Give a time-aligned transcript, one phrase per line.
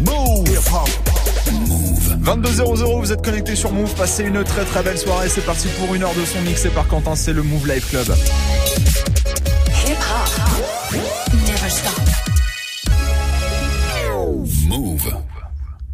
[0.00, 0.44] Move.
[2.22, 3.94] 22.00, vous êtes connectés sur Move.
[3.94, 5.28] Passez une très très belle soirée.
[5.28, 7.16] C'est parti pour une heure de son mixé par Quentin.
[7.16, 8.06] C'est le Move Life Club.
[9.86, 11.00] Hip hop.
[11.32, 12.00] Never stop.
[14.68, 15.14] Move.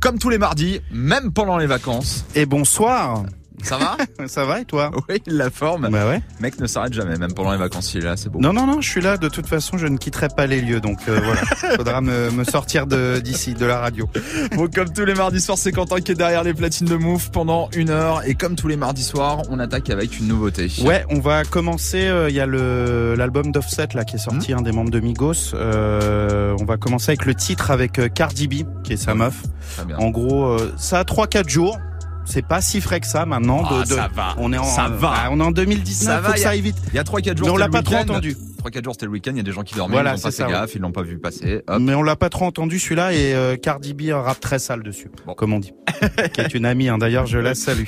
[0.00, 2.24] Comme tous les mardis, même pendant les vacances.
[2.34, 3.22] Et bonsoir.
[3.62, 3.96] Ça va
[4.26, 5.88] Ça va et toi Oui, la forme.
[5.90, 6.20] Bah ouais.
[6.40, 7.94] Mec ne s'arrête jamais, même pendant les vacances.
[7.94, 8.38] Il est là, c'est beau.
[8.40, 9.16] Non, non, non, je suis là.
[9.16, 10.80] De toute façon, je ne quitterai pas les lieux.
[10.80, 11.40] Donc euh, voilà,
[11.76, 14.08] faudra me, me sortir d'ici, de la radio.
[14.56, 17.30] Bon, comme tous les mardis soirs, c'est Quentin qui est derrière les platines de Move
[17.30, 18.22] pendant une heure.
[18.26, 20.68] Et comme tous les mardis soirs, on attaque avec une nouveauté.
[20.84, 22.06] Ouais, on va commencer.
[22.08, 25.54] euh, Il y a l'album d'Offset là qui est sorti, un des membres de Migos.
[25.54, 28.54] Euh, on va commencer avec le titre avec euh, Cardi B,
[28.84, 29.42] qui est sa meuf.
[29.76, 29.96] Très bien.
[29.98, 31.78] En gros, ça a 3-4 jours.
[32.26, 33.62] C'est pas si frais que ça maintenant.
[33.68, 34.34] Ah, de, de- ça va.
[34.38, 35.12] On est en, Ça va.
[35.16, 36.06] ah, on est en 2019.
[36.14, 36.76] Ça va, faut que ça aille vite.
[36.92, 37.46] Il y a 3-4 jours.
[37.46, 38.36] Mais on l'a pas trop entendu.
[38.64, 39.30] 3-4 jours, c'était le week-end.
[39.32, 39.94] Il y a des gens qui dormaient.
[39.94, 40.74] Voilà, ils n'ont pas c'est fait ça, gaffe.
[40.74, 41.62] Ils l'ont pas vu passer.
[41.68, 41.78] Hop.
[41.80, 45.10] Mais on l'a pas trop entendu celui-là et euh, Cardi B rappe très sale dessus,
[45.26, 45.34] Bon.
[45.34, 45.72] comme on dit.
[46.34, 46.98] qui est une amie, hein.
[46.98, 47.84] d'ailleurs je la salue.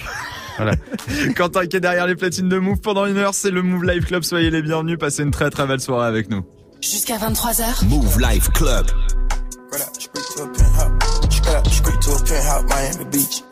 [0.56, 0.72] Voilà.
[1.36, 3.34] Quentin qui est derrière les platines de Move pendant une heure.
[3.34, 4.22] C'est le Move Live Club.
[4.22, 4.98] Soyez les bienvenus.
[4.98, 6.44] Passez une très très belle soirée avec nous.
[6.80, 7.84] Jusqu'à 23h.
[7.86, 8.86] Move Life Club.
[9.70, 13.47] Right up, straight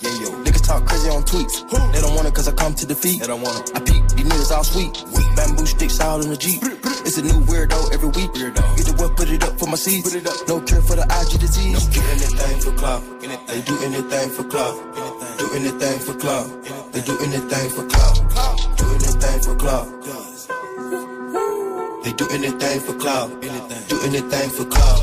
[0.67, 1.63] talk crazy on tweets.
[1.93, 3.21] They don't want it cause I come to defeat.
[3.21, 3.77] They don't want it.
[3.77, 4.93] I peek, these niggas all sweet.
[5.37, 6.61] Bamboo sticks all in the Jeep.
[7.07, 8.31] It's a new weirdo every week.
[8.35, 8.63] Weirdo.
[8.77, 10.11] Get the what, put it up for my seeds.
[10.11, 10.37] Put it up.
[10.49, 11.87] No cure for the IG disease.
[11.87, 13.03] Do anything for club.
[13.47, 14.75] They do anything for club.
[15.39, 16.47] Do anything for club.
[16.93, 18.15] They do anything for club.
[18.77, 19.87] Do anything for club.
[22.03, 23.31] They do anything for clout.
[23.89, 24.99] Do anything for clout.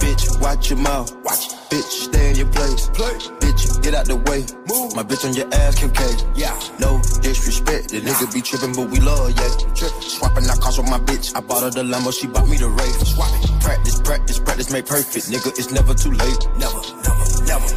[0.00, 1.14] Bitch, watch your mouth.
[1.24, 1.55] Watch.
[1.70, 2.88] Bitch, stay in your place.
[2.90, 3.14] Play.
[3.42, 4.46] Bitch, get out the way.
[4.70, 4.94] Move.
[4.94, 6.02] My bitch on your ass, Kim K.
[6.34, 6.54] Yeah.
[6.78, 7.90] No disrespect.
[7.90, 9.50] The nigga be tripping, but we love, yeah.
[10.00, 11.34] Swapping out cars with my bitch.
[11.34, 13.06] I bought her the Lambo, she bought me the Wraith.
[13.06, 13.50] Swap it.
[13.60, 15.26] Practice, practice, practice, make perfect.
[15.26, 16.40] Nigga, it's never too late.
[16.56, 17.68] Never, never, never.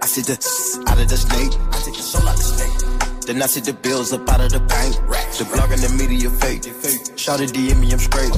[0.00, 0.36] I see the
[0.88, 1.52] out of the snake.
[1.72, 2.55] I take the soul out the snake.
[3.26, 4.94] Then I see the bills up out of the bank.
[5.36, 6.62] The blog and the media fake.
[7.18, 8.30] Shout it DM me, I'm straight.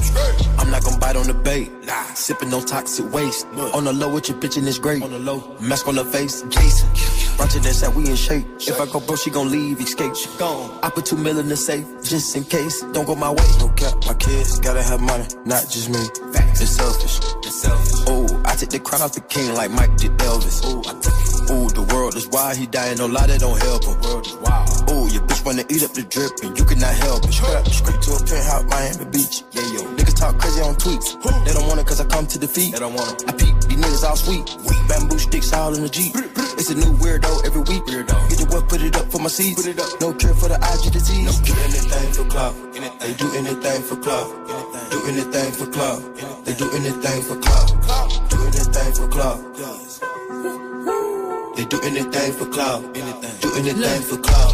[0.57, 1.71] I'm not gonna bite on the bait.
[2.15, 3.45] Sipping on toxic waste.
[3.73, 5.03] On the low with your bitch and it's great.
[5.03, 6.41] On the low, mask on the face.
[6.49, 6.89] Jason.
[7.37, 8.45] Roger that said we in shape.
[8.59, 10.15] If I go bro, she gon' leave, escape.
[10.15, 10.79] She gone.
[10.81, 12.81] I put two mil in the safe, just in case.
[12.91, 13.45] Don't go my way.
[13.59, 16.01] No cap, my kids gotta have money, not just me.
[16.61, 17.19] It's selfish.
[17.45, 17.93] It's selfish.
[18.07, 20.61] Oh, I take the crown off the king like Mike did Elvis.
[20.65, 21.28] Oh, I took it.
[21.49, 23.97] Ooh, the world is wild, he dying, no lie, that don't help him.
[24.93, 27.33] Ooh, your bitch wanna eat up the drip, and you cannot help it.
[27.33, 29.41] Straight to a penthouse, Miami Beach.
[29.49, 29.81] Yeah, yo.
[29.97, 31.17] Niggas talk crazy on tweets.
[31.45, 32.73] They don't want it cause I come to defeat.
[32.73, 33.29] They don't want it.
[33.29, 34.45] I peek, these niggas all sweet.
[34.87, 36.13] Bamboo sticks all in the Jeep.
[36.59, 37.81] It's a new weirdo every week.
[37.89, 38.13] Weirdo.
[38.29, 39.57] Get the what, put it up for my seeds.
[39.57, 39.89] Put it up.
[40.01, 41.25] No care for the IG disease.
[41.25, 42.53] No do anything for club.
[43.01, 44.27] They do anything for club.
[44.93, 45.97] Do anything for club.
[46.45, 47.67] They do anything for club.
[48.29, 49.88] Do anything for club.
[51.59, 52.81] They do anything for clout.
[52.93, 54.53] Do anything for clout.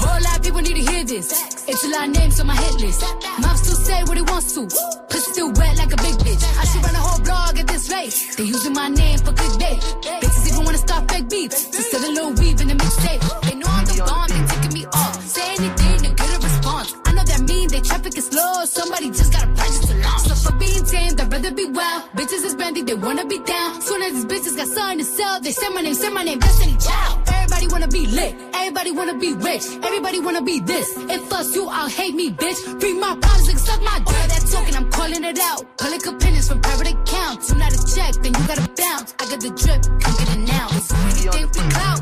[0.00, 1.28] Whole lot of people need to hear this.
[1.68, 3.04] It's a lot of names on my hit list.
[3.42, 4.64] Mom still say what he wants to.
[5.10, 6.40] Pussy still wet like a big bitch.
[6.56, 8.16] I should run a whole blog at this rate.
[8.38, 9.78] They using my name for clickbait.
[10.22, 11.50] Bitches even wanna start fake beef.
[11.50, 13.20] Just sell a little weave in the mixtape.
[13.42, 15.20] They know I'm the bomb, they taking me off.
[15.28, 16.94] Say anything to get a response.
[17.04, 18.64] I know that mean they traffic is slow.
[18.64, 19.84] Somebody just gotta purchase the launch.
[19.84, 19.87] So
[20.44, 22.02] for being tamed, I'd rather be wild.
[22.16, 23.80] Bitches is bendy, they wanna be down.
[23.80, 26.38] Soon as these bitches got something to sell, they say my name, say my name,
[26.38, 27.28] Destiny Child.
[27.28, 30.96] Everybody wanna be lit, everybody wanna be rich, everybody wanna be this.
[30.96, 32.60] If us you, I'll hate me, bitch.
[32.80, 34.08] Bring my problems and suck my dick.
[34.08, 35.60] All that talking, I'm calling it out.
[35.76, 37.50] Call Public opinions from private accounts.
[37.50, 39.14] You not a check, then you gotta bounce.
[39.18, 40.68] I got the drip, come get it now.
[40.68, 42.00] Do anything for clout,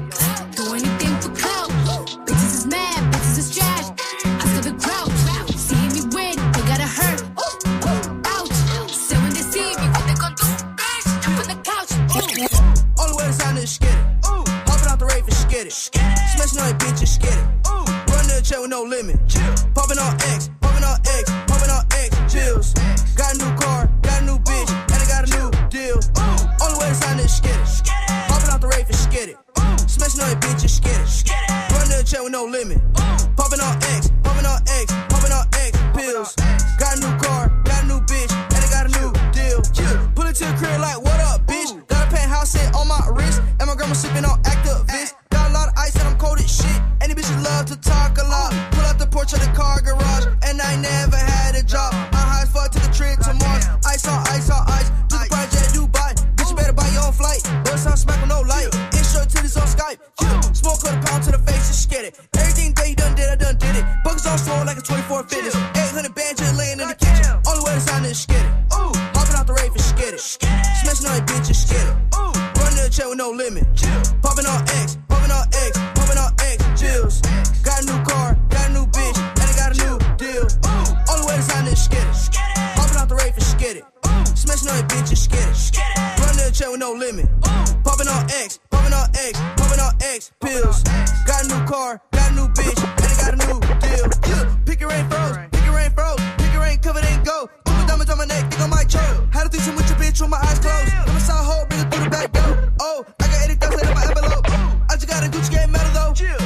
[105.74, 106.36] a Gucci though.
[106.36, 106.45] Then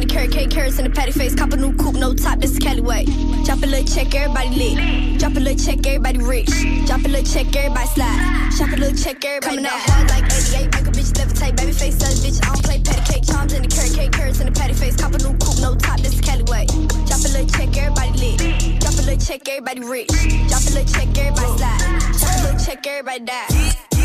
[0.00, 1.34] in the carrot cake, carrots in the patty face.
[1.34, 3.04] Cop a new coupe, no top, this is Cali way.
[3.44, 5.18] Drop a little check, everybody lit.
[5.18, 6.50] Drop a little check, everybody rich.
[6.86, 8.50] Drop a little check, everybody slide.
[8.56, 11.56] Shop a little check, everybody Coming out hard like 88, make a bitch levitate.
[11.56, 13.26] Baby face says, bitch, I don't play patty cake.
[13.26, 14.96] Charms in the carrot cake, carrots in the patty face.
[14.96, 16.66] Cop a new coupe, no top, this is Cali way.
[17.06, 18.80] Drop a little check, everybody lit.
[18.80, 20.08] Drop a little check, everybody rich.
[20.46, 21.80] Drop a little check, everybody slide.
[22.14, 23.97] Shop a little check, everybody die.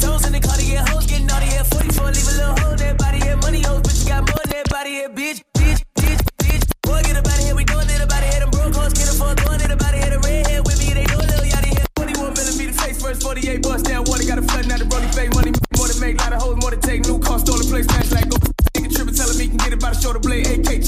[0.00, 1.62] Souls in the car to get hoes, getting naughty here.
[1.62, 3.20] 44, leave a little hole in that body.
[3.44, 5.44] Money hoes, but you got more than that body here, bitch.
[5.52, 6.64] Bitch, bitch, bitch.
[6.80, 8.40] Boy, get here, we here.
[8.40, 8.96] Them broke hoes,
[10.00, 10.08] here.
[10.08, 11.84] The red hair with me, they little here.
[12.00, 14.24] 41 millimeter face first, 48 bust down water.
[14.24, 14.88] Got a flooding out the
[15.36, 15.52] money.
[15.76, 17.04] More to make, lot of hoes, more to take.
[17.04, 18.40] New car, stolen place, like go.
[18.72, 20.48] Nigga tripping, telling me can get it by the shoulder blade.
[20.48, 20.79] AK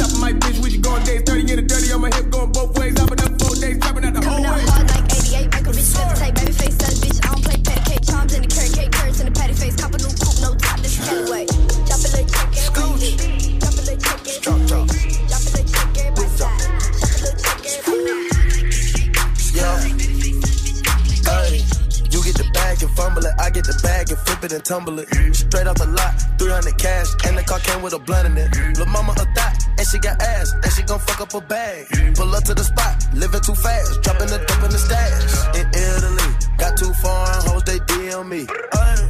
[24.53, 25.09] it and tumble it.
[25.35, 27.09] Straight off the lot, 300 cash.
[27.27, 28.51] And the car came with a blunt in it.
[28.77, 30.53] Lil' mama a thot, and she got ass.
[30.53, 31.87] And she gon' fuck up a bag.
[32.15, 34.03] Pull up to the spot, living too fast.
[34.03, 35.23] Dropping the dope in the stash.
[35.57, 36.29] In Italy,
[36.59, 38.45] got two foreign hoes, they DM me.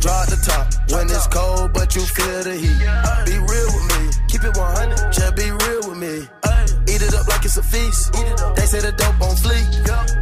[0.03, 2.81] Draw the top when it's cold, but you feel the heat.
[3.27, 5.13] Be real with me, keep it 100.
[5.13, 6.62] Just be real with me.
[7.03, 8.15] Eat it up like it's a feast.
[8.55, 9.67] They say the dope on fleek.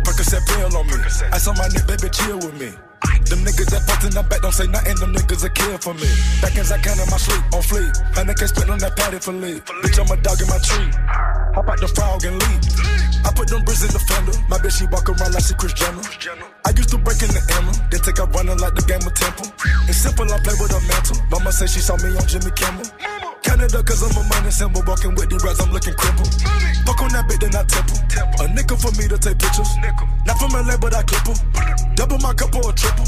[0.00, 0.96] Percocet pill on me.
[1.32, 2.72] Ice on my nigga, baby, chill with me.
[3.28, 5.92] Them niggas that fucked in the back don't say nothing, them niggas a kill for
[5.92, 6.08] me.
[6.40, 7.92] Back as I can in my sleep, on fleek.
[8.16, 9.60] Hundred K spent on that patty for leave.
[9.84, 10.88] Bitch, I'm a dog in my tree.
[11.52, 12.64] Hop out the frog and leave.
[13.24, 14.32] I put them bricks in the fender.
[14.48, 16.00] My bitch, she walk around like she Kris Jenner.
[16.64, 19.12] I used to break in the Emma, then take up running like the game of
[19.12, 19.52] Temple.
[19.84, 21.20] It's simple, I play with a mantle.
[21.28, 22.88] Mama say she saw me on Jimmy Kimmel.
[23.42, 24.82] Canada, cause I'm a money symbol.
[24.86, 26.32] Walking with the rats, I'm looking crippled.
[26.86, 27.98] Fuck on that bit, then I temple.
[28.40, 29.70] A nickel for me to take pictures.
[30.26, 31.36] Not from LA, but I clip 'em.
[31.94, 33.06] Double my cup or a triple.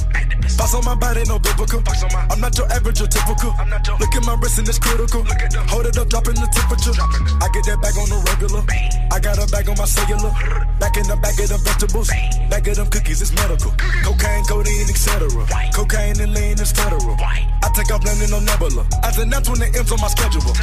[0.56, 1.82] Box on my body, no biblical.
[2.30, 3.54] I'm not your average or typical.
[3.98, 5.24] Look at my wrist and it's critical.
[5.72, 6.94] Hold it up, dropping the temperature.
[7.40, 8.62] I get that bag on the regular.
[9.10, 10.32] I got a bag on my cellular.
[10.78, 12.08] Back in the bag of the vegetables.
[12.50, 13.72] Bag of them cookies, it's medical.
[14.04, 15.28] Cocaine, codeine, etc.
[15.72, 17.16] Cocaine and lean is federal.
[17.20, 18.84] I take off landing on Nebula.
[19.02, 20.54] I that's when the M's on my schedule.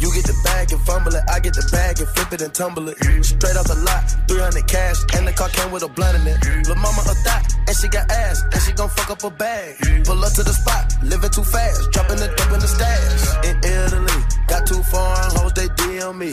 [0.00, 2.54] You get the bag and fumble it, I get the bag and flip it and
[2.54, 2.96] tumble it.
[3.20, 6.40] Straight off the lot, 300 cash, and the car came with a blunt in it.
[6.66, 9.76] Lil' mama a thot, and she got ass, and she gon' fuck up a bag.
[10.08, 13.44] Pull up to the spot, living too fast, dropping the dope in the stash.
[13.44, 16.32] In Italy, got two foreign hoes, they DM me.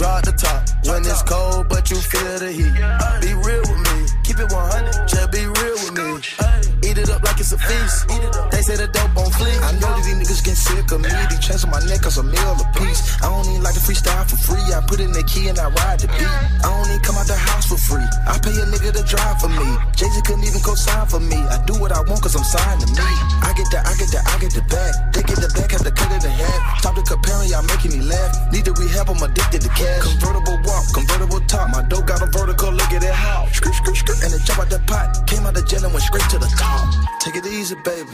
[0.00, 2.72] Draw the top when it's cold, but you feel the heat.
[3.20, 6.65] Be real with me, keep it 100, just be real with me.
[6.96, 8.08] Eat it up like it's a feast.
[8.48, 9.52] They say the dope on fleek.
[9.60, 11.12] I know that these niggas get sick of me.
[11.28, 13.20] These chains on my neck cause a meal a piece.
[13.20, 14.64] I don't even like to freestyle for free.
[14.72, 16.24] I put in the key and I ride the beat.
[16.24, 18.08] I don't even come out the house for free.
[18.24, 19.68] I pay a nigga to drive for me.
[19.92, 21.36] Jay Z couldn't even co-sign for me.
[21.36, 23.04] I do what I want cause I'm signed to me.
[23.44, 24.92] I get the, I get the, I get the bag.
[25.12, 26.80] They get the back, have to cut it in half.
[26.80, 28.32] Stop the comparing, y'all making me laugh.
[28.48, 30.00] Need to rehab, I'm addicted to cash.
[30.16, 31.68] Convertible walk, convertible top.
[31.76, 33.44] My dope got a vertical, look at it how.
[33.52, 35.28] Skirt, skirt, skirt, and it jump out the pot.
[35.28, 36.85] Came out the jail and went straight to the top.
[37.20, 38.10] Take it easy, baby.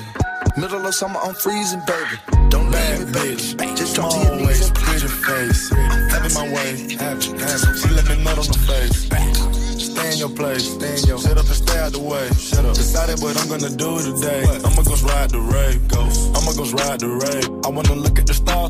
[0.57, 2.17] Middle of summer, I'm freezing, baby.
[2.49, 3.75] Don't leave me, baby.
[3.77, 5.71] Just drop to your knees Always and pretty face.
[6.13, 7.79] Having my way, have it, have it.
[7.81, 9.09] She let me nut on the face.
[9.93, 12.29] Stay in your place, stay in your Shut up and stay out the way.
[12.39, 12.75] Shut up.
[12.75, 14.45] Decided what I'm gonna do today.
[14.65, 15.81] I'ma go ride the rave.
[16.37, 17.49] I'ma go ride the rave.
[17.65, 18.19] I wanna look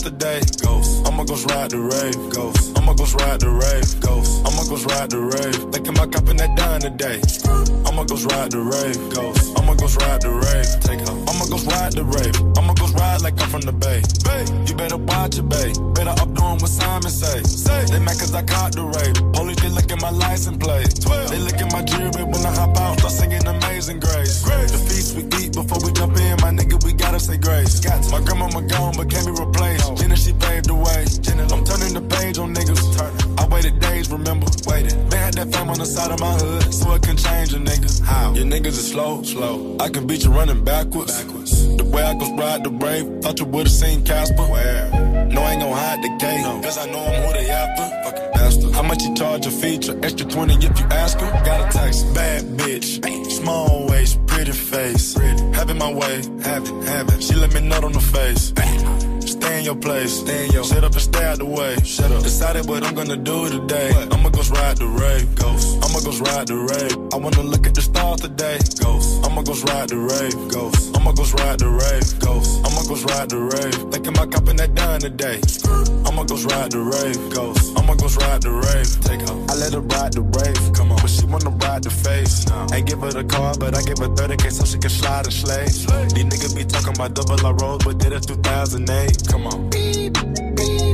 [0.02, 1.06] the today, ghost.
[1.06, 2.76] I'ma go ride the rave, ghost.
[2.78, 4.42] I'ma go ride the rave, ghost.
[4.46, 5.60] I'ma go ride the rave.
[5.70, 7.22] Thinking about copping that dime today.
[7.86, 9.54] I'ma go ride the rave, ghost.
[9.58, 10.70] I'ma go ride the rave.
[10.82, 11.18] Take off.
[11.30, 12.34] I'ma go ride the rave.
[12.58, 14.02] I'ma go ride like I'm from the bay.
[14.26, 15.70] Bay, you better watch it, bay.
[15.94, 17.42] Better up doing what Simon say.
[17.46, 19.14] Say, they mad cause I caught the rave.
[19.32, 20.90] Police, they look at my license plate.
[20.98, 21.30] 12.
[21.30, 22.98] They look at my jewelry when I hop out.
[22.98, 24.42] Start singing Amazing Grace.
[24.42, 27.78] The feast we eat before we jump in, my nigga, we gotta say grace.
[28.10, 29.91] My grandma gone, but can't be replaced.
[29.96, 31.04] Jenna, she paved the way.
[31.52, 33.38] I'm turning the page on niggas.
[33.38, 34.46] I waited days, remember?
[34.66, 35.10] Waited.
[35.10, 37.58] They had that fame on the side of my hood, so it can change a
[37.58, 38.00] nigga.
[38.02, 38.32] How?
[38.32, 39.76] Your niggas is slow, slow.
[39.80, 41.22] I can beat you running backwards.
[41.22, 41.76] backwards.
[41.76, 44.42] The way I go ride the brave, thought you would've seen Casper.
[44.42, 44.88] Where?
[45.28, 47.84] No, I ain't gon' hide the gate, cause I know I'm who they after.
[48.04, 48.72] Fucking bastard.
[48.72, 49.98] How much you charge a feature?
[50.02, 51.30] Extra 20 if you ask her.
[51.44, 53.30] Got a text, bad bitch.
[53.30, 55.14] Small waist, pretty face.
[55.54, 57.22] Having my way, have it, have it.
[57.22, 58.52] She let me nut on the face.
[59.42, 61.74] Stay in your place, stay in your Sit up and stay out the way.
[61.82, 62.22] Shut up.
[62.22, 63.90] Decided what I'm gonna do today.
[64.12, 65.82] I'ma go ride the rave, ghost.
[65.82, 66.94] I'ma go ride the rave.
[67.12, 69.26] I wanna look at the stars today, ghost.
[69.26, 70.96] I'ma go ride the rave, ghost.
[70.96, 72.62] I'ma go ride the rave, ghost.
[72.62, 73.74] I'ma go ride the rave.
[73.90, 75.42] Thinking about copping that dime today.
[76.06, 77.74] I'ma go ride the rave, ghost.
[77.76, 78.90] I'ma go ride the rave.
[79.02, 79.50] Take off.
[79.50, 81.02] I let her ride the rave, come on.
[81.02, 82.46] But she wanna ride the face.
[82.70, 85.34] Ain't give her the car, but I give her 30k so she can slide and
[85.34, 85.66] slay.
[86.14, 89.31] These niggas be talking about double our road, but did it 2008.
[89.32, 89.70] Come on.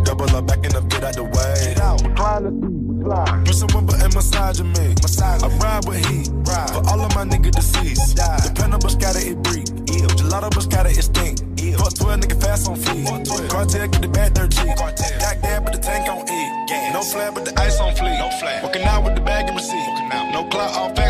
[0.06, 1.74] Double up, backing up, get out the way.
[1.74, 2.00] Get out.
[2.06, 3.44] Recline the seat, slide.
[3.44, 4.94] Put some rubber and massaging me.
[5.02, 5.42] Massage.
[5.42, 6.30] I ride with heat.
[6.46, 6.70] Ride.
[6.70, 8.16] For all of my niggas deceased.
[8.16, 8.40] Die.
[8.46, 9.68] Dependable scatter, it breathe.
[9.90, 10.06] Ew.
[10.14, 11.42] Gelato, but scatter, it stink.
[11.58, 11.76] Ew.
[11.76, 13.04] Fuck 12, nigga fast on feet.
[13.50, 14.76] Cartel, get the cheap.
[14.78, 15.18] Cartel.
[15.18, 16.40] Got gas, but the tank on E.
[16.70, 16.94] Gas.
[16.94, 18.18] No flare, but the ice on fleek.
[18.22, 18.62] No flare.
[18.62, 19.82] Working out with the bag and receipt.
[20.14, 20.30] Out.
[20.32, 21.07] No clout, all facts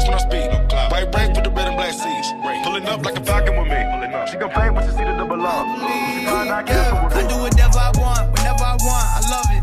[6.59, 9.63] Find out I do whatever I want, whenever I want, I love it.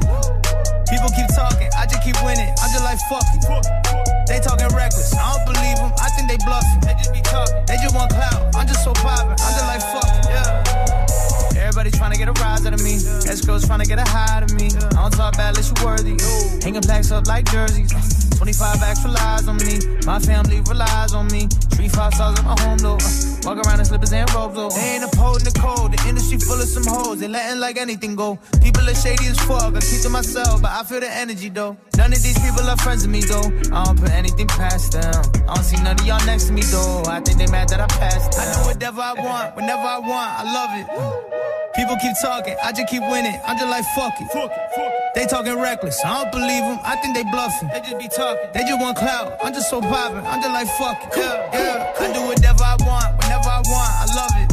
[0.88, 2.48] People keep talking, I just keep winning.
[2.48, 4.28] I'm just like, fuck it.
[4.32, 6.80] They talking reckless, I don't believe them, I think they bluffing.
[6.88, 8.56] They just be talking, they just want clout.
[8.56, 11.68] I'm just so poppin', I'm just like, fuck it, yeah.
[11.68, 12.96] Everybody trying to get a rise out of me.
[13.28, 14.68] Escrows trying to get a high out of me.
[14.96, 16.16] I don't talk bad unless you worthy.
[16.64, 17.92] Hanging plaques up like jerseys.
[18.36, 19.80] 25 extra lies on me.
[20.06, 21.48] My family relies on me.
[21.72, 22.98] Three five stars at my home though.
[22.98, 23.10] Uh,
[23.44, 24.70] walk around in slippers and robes though.
[24.70, 25.92] They ain't upholding the code.
[25.94, 27.20] The industry full of some hoes.
[27.20, 28.38] They letting like anything go.
[28.62, 29.76] People are shady as fuck.
[29.76, 31.78] I keep to myself, but I feel the energy though.
[31.98, 33.48] None of these people are friends with me though.
[33.72, 35.14] I don't put anything past them.
[35.48, 37.04] I don't see none of y'all next to me though.
[37.08, 38.42] I think they mad that I passed them.
[38.42, 40.32] I do whatever I want, whenever I want.
[40.40, 41.76] I love it.
[41.76, 43.38] People keep talking, I just keep winning.
[43.46, 44.28] I'm just like, fuck it.
[44.32, 45.05] Fuck it, fuck it.
[45.16, 46.78] They talking reckless, I don't believe them.
[46.84, 47.70] I think they bluffing.
[47.72, 48.52] They just be talking.
[48.52, 49.40] They just want clout.
[49.42, 50.20] I'm just so poppin'.
[50.28, 51.16] I'm just like, fuck it.
[51.16, 52.04] Yeah, yeah.
[52.04, 53.92] I do whatever I want, whenever I want.
[53.96, 54.52] I love it.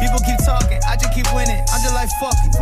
[0.00, 1.60] People keep talking, I just keep winning.
[1.68, 2.56] I'm just like, fuck it.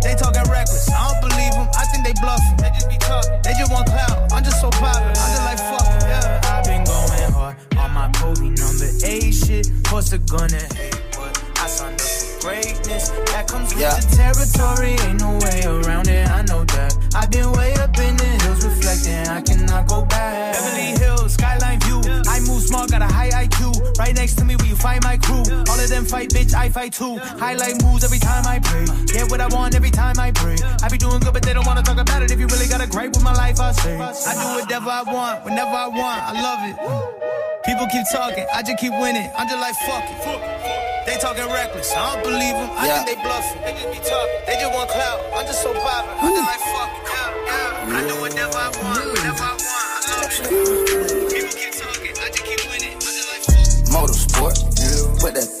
[0.00, 1.68] They talking reckless, I don't believe them.
[1.76, 2.56] I think they bluffing.
[2.56, 3.36] They just be talking.
[3.44, 4.32] They just want clout.
[4.32, 5.12] I'm just so poppin'.
[5.12, 6.08] I'm just like, fuck it.
[6.08, 6.40] Yeah.
[6.48, 9.68] I've been going hard on my Kobe number eight shit.
[9.92, 10.96] What's the gonna hate?
[11.12, 11.99] But I for
[12.40, 13.08] greatness.
[13.32, 13.94] That comes with Yeah.
[14.00, 14.96] the territory.
[15.06, 16.28] Ain't no way around it.
[16.28, 16.96] I know that.
[17.14, 19.28] I've been way up in the hills reflecting.
[19.28, 20.54] I cannot go back.
[20.54, 22.00] Beverly Hills, skyline view.
[22.28, 23.72] I move small, got a high IQ.
[23.98, 25.42] Right next to me, where you find my crew.
[25.68, 26.54] All of them fight, bitch.
[26.54, 27.18] I fight too.
[27.38, 28.86] Highlight moves every time I pray.
[29.06, 30.56] Get what I want every time I pray.
[30.82, 32.30] I be doing good, but they don't wanna talk about it.
[32.30, 33.96] If you really got a gripe with my life, I say.
[33.98, 36.20] I do whatever I want, whenever I want.
[36.22, 36.76] I love it.
[37.66, 39.28] People keep talking, I just keep winning.
[39.36, 40.99] I'm just like fuck it.
[41.06, 41.92] They talking reckless.
[41.92, 42.70] I don't believe them.
[42.76, 43.04] I Yeah.
[43.04, 43.60] think they bluffing.
[43.62, 44.40] They just be talking.
[44.46, 45.20] They just want clout.
[45.34, 46.10] I'm just so poppin'.
[46.20, 47.02] I'm just like fuck it.
[47.10, 47.96] Yeah, yeah.
[47.96, 49.06] I do whatever I want.
[49.10, 49.62] Whatever I want.
[49.64, 51.30] I love it.
[51.30, 52.14] People keep talking.
[52.20, 52.94] I just keep winning.
[52.94, 53.94] I'm just like fuck.
[53.94, 55.59] Motorsport, put that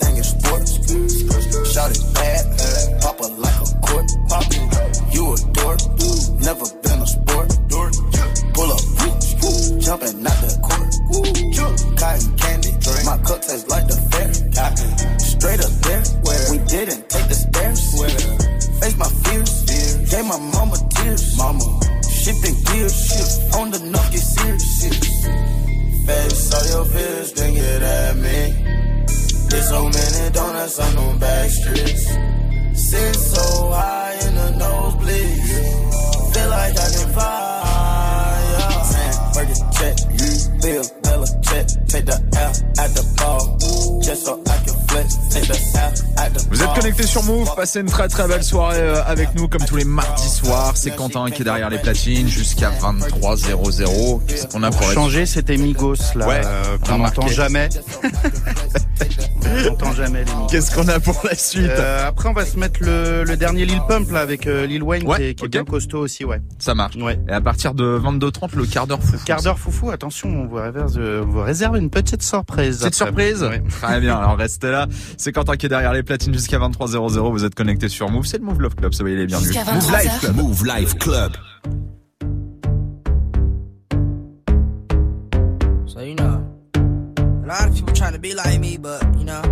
[47.30, 50.72] Move, passez une très très belle soirée euh, avec nous comme tous les mardis soirs.
[50.74, 54.20] C'est Quentin qui est derrière les platines jusqu'à 23h00.
[54.26, 57.68] Qu'est-ce qu'on a pour changer, c'était Migos là, Ouais, euh, qu'on n'entend jamais.
[59.96, 60.30] jamais les.
[60.50, 63.64] Qu'est-ce qu'on a pour la suite Euh, après, on va se mettre le, le dernier
[63.64, 66.24] Lil Pump là avec euh, Lil Wayne Ouais, qui est, qui est bien costaud aussi,
[66.24, 66.40] ouais.
[66.58, 66.96] Ça marche.
[66.96, 67.18] Ouais.
[67.28, 69.16] Et à partir de 22h30, le quart d'heure fou.
[69.24, 72.78] Quart d'heure foufou, attention, on vous, réserve, euh, on vous réserve une petite surprise.
[72.80, 73.32] Petite après.
[73.32, 73.62] surprise Ouais.
[73.82, 74.86] Très bien, alors restez là.
[75.16, 77.30] C'est Quentin qui est derrière les platines jusqu'à 23h00.
[77.30, 78.26] Vous êtes connectés sur Move.
[78.26, 79.56] C'est le Move Love Club, soyez les bienvenus.
[79.56, 80.20] Move Life 23h.
[80.20, 80.36] Club.
[80.36, 81.32] Move Life Club.
[88.20, 89.42] Be like me, but you know,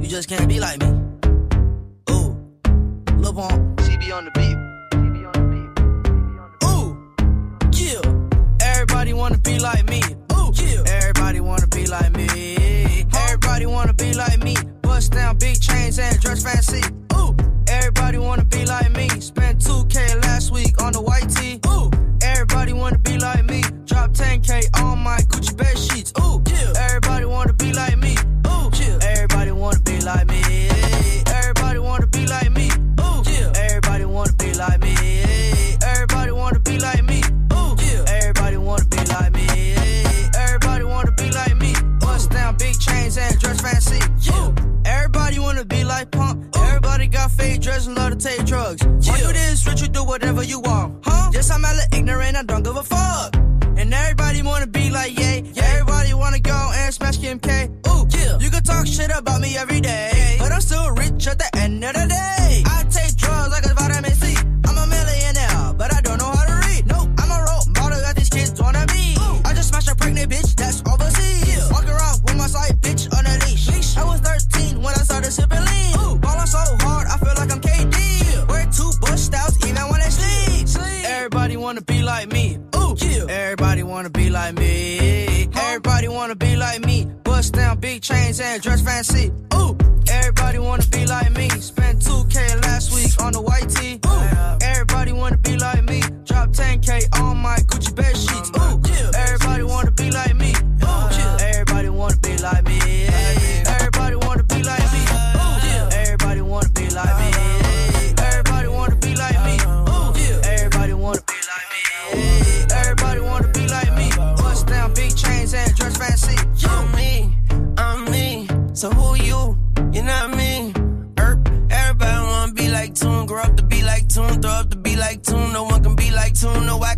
[0.00, 0.88] you just can't be like me.
[2.10, 2.36] Ooh,
[3.18, 4.59] Lil Pump, CB on the beat.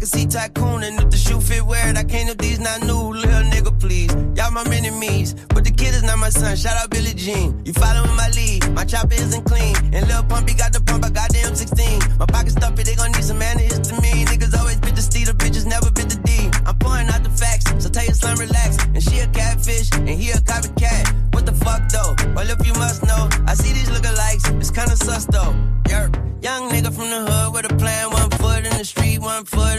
[0.03, 1.97] Can see Tycoon, and if the shoe fit, wear it.
[1.97, 4.11] I can't if these not new, little nigga, please.
[4.35, 6.57] Y'all my enemies, but the kid is not my son.
[6.57, 7.63] Shout out Billie Jean.
[7.65, 8.69] You following my lead?
[8.73, 11.05] My chopper isn't clean, and Lil Pumpy got the pump.
[11.05, 12.19] I got M16.
[12.19, 14.25] My pocket stuffy, they gon' need some manners to me.
[14.27, 16.51] Niggas always bit the steed, the bitches never bit the D.
[16.67, 18.83] I'm pouring out the facts, so tell your slum relax.
[18.83, 21.15] And she a catfish, and he a copycat.
[21.33, 22.17] What the fuck though?
[22.35, 24.51] Well, if you must know, I see these lookalikes.
[24.59, 25.55] It's kinda sus though.
[25.85, 26.19] Yerp.
[26.43, 28.11] Young nigga from the hood with a plan.
[28.11, 29.72] One foot in the street, one foot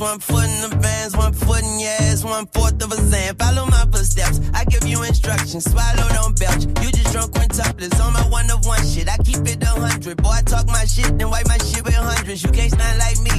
[0.00, 3.34] one foot in the vans, one foot in your ass, one fourth of a zan.
[3.36, 4.40] Follow my footsteps.
[4.54, 5.64] I give you instructions.
[5.70, 6.64] Swallow, don't belch.
[6.82, 9.08] You just drunk quintuplets on my one of one shit.
[9.08, 10.22] I keep it a hundred.
[10.22, 12.42] Boy, I talk my shit, then wipe my shit with hundreds.
[12.44, 13.31] You can't stand like me,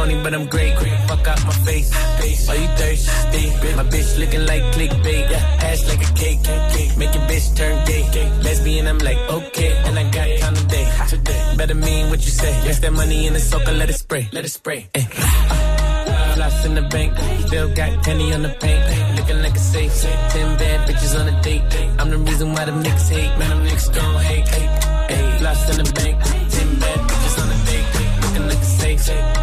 [0.00, 0.72] Tony, but I'm great.
[1.08, 1.92] Fuck out my face,
[2.48, 3.44] are you thirsty?
[3.76, 6.40] My bitch looking like clickbait, yeah, ass like a cake.
[6.96, 8.02] Make your bitch turn gay.
[8.40, 10.86] Lesbian, I'm like, okay, and I got time today.
[11.58, 12.50] Better mean what you say.
[12.64, 14.88] Yes, that money in the soaker, let it spray, let it spray.
[14.94, 15.04] eh.
[15.04, 17.12] Uh, in the bank,
[17.46, 18.82] still got penny on the paint.
[19.18, 19.92] Looking like a safe,
[20.32, 21.62] ten bad bitches on a date.
[21.98, 24.48] I'm the reason why them niggas hate, man, them niggas gon' hate.
[25.40, 26.16] Floss in the bank,
[26.54, 27.88] ten bad bitches on a date.
[28.22, 29.39] Looking like a safe,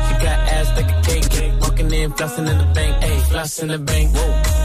[0.77, 1.53] like cake.
[1.61, 4.15] Walking in, flossing in the bank, hey, floss in the bank.
[4.15, 4.56] Whoa,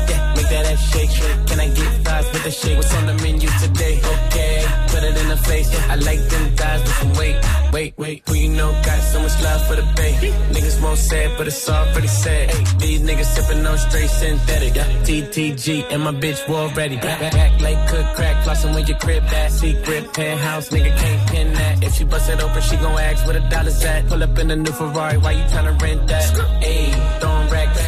[0.53, 1.13] that ass shake.
[1.49, 2.77] Can I get fries with the shake?
[2.77, 3.97] What's on the menu today?
[4.15, 4.55] Okay,
[4.93, 5.69] put it in the face.
[5.89, 7.37] I like them thighs with some weight.
[7.73, 10.13] Wait, wait, who you know got so much love for the bay?
[10.55, 12.51] Niggas won't say it, but it's already said.
[12.79, 14.73] These niggas sipping on straight synthetic.
[15.07, 16.97] TTG and my bitch war ready.
[16.97, 19.51] Back, back, like cook crack, flossing with your crib back.
[19.51, 21.83] Secret penthouse, nigga can't pin that.
[21.83, 24.07] If she bust it open, she gon' ask where the dollars at.
[24.09, 26.25] Pull up in a new Ferrari, why you tryna rent that?
[26.63, 27.82] Ayy, throwing racks,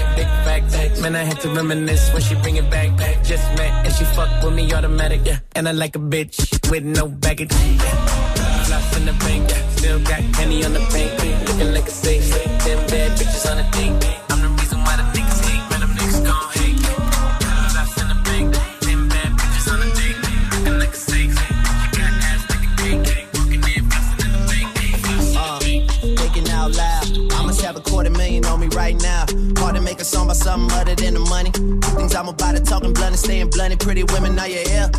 [0.75, 1.01] facts.
[1.01, 2.97] Man, I had to reminisce when she bring it back.
[2.97, 3.23] back.
[3.25, 5.39] Just met and she fuck with me automatic, yeah.
[5.57, 6.37] And I like a bitch
[6.71, 7.53] with no baggage.
[7.53, 8.35] Yeah.
[8.97, 9.63] In the bank, yeah.
[9.77, 11.11] Still got penny on the bank.
[11.49, 12.25] Looking like a safe.
[12.65, 13.93] Ten bad bitches on a date.
[14.31, 15.65] I'm the reason why the niggas hate.
[15.71, 16.21] Them niggas
[16.59, 16.79] hate.
[18.09, 18.49] The bank.
[18.85, 19.79] Ten bad bitches on
[26.21, 26.41] like a.
[26.41, 27.07] Uh, out loud.
[27.33, 29.25] I have a quarter million on me right now.
[29.95, 31.53] Make a song about something other than the money.
[31.95, 33.79] Things I'm about to talking blunt and staying blunt.
[33.79, 34.91] Pretty women, are you here?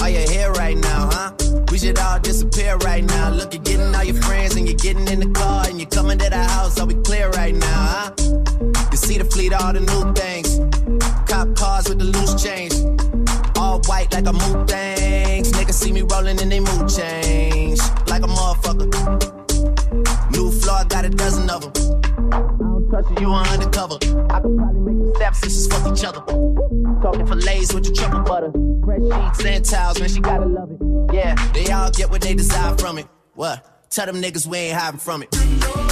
[0.00, 1.30] Are you here right now, huh?
[1.70, 3.30] We should all disappear right now.
[3.30, 6.18] Look, you're getting all your friends and you're getting in the car and you're coming
[6.18, 6.80] to the house.
[6.80, 8.14] Are we clear right now, huh?
[8.90, 10.58] You see the fleet, all the new things.
[11.30, 12.74] Cop cars with the loose change.
[13.56, 15.52] All white like a mood things.
[15.52, 17.78] Niggas see me rolling and they mood change.
[18.08, 18.90] Like a motherfucker.
[20.32, 22.01] New floor, got a dozen of them.
[22.92, 23.94] You, are undercover.
[24.28, 26.20] I could probably make some step sisters fuck each other.
[27.00, 28.52] Talking fillets with your truffle butter.
[28.84, 31.14] Fresh sheets and towels, man, she gotta love it.
[31.14, 33.06] Yeah, they all get what they desire from it.
[33.32, 33.88] What?
[33.88, 35.91] Tell them niggas we ain't hiding from it.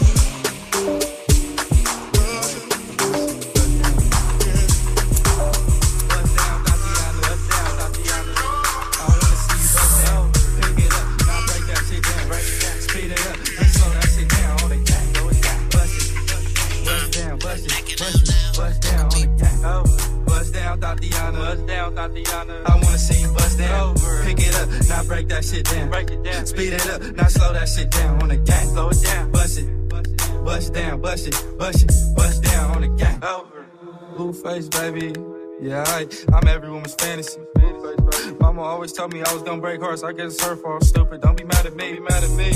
[21.83, 23.95] I wanna see you bust down.
[24.23, 25.89] Pick it up, now break that shit down.
[25.89, 26.45] Break it down.
[26.45, 28.67] Speed it up, now slow that shit down on the gang.
[28.67, 29.31] Slow it down.
[29.31, 29.81] Bust it.
[30.43, 33.23] Bust down, bust it, bust it, bust down on the gang.
[33.23, 33.65] Over.
[34.15, 35.13] Blueface, baby.
[35.61, 37.39] Yeah, I, I'm every woman's fantasy.
[38.39, 40.03] Mama always told me I was gonna break hearts.
[40.03, 40.83] I guess it's her fault.
[40.83, 41.21] Stupid.
[41.21, 41.93] Don't be mad at me.
[41.93, 42.51] Be mad at me.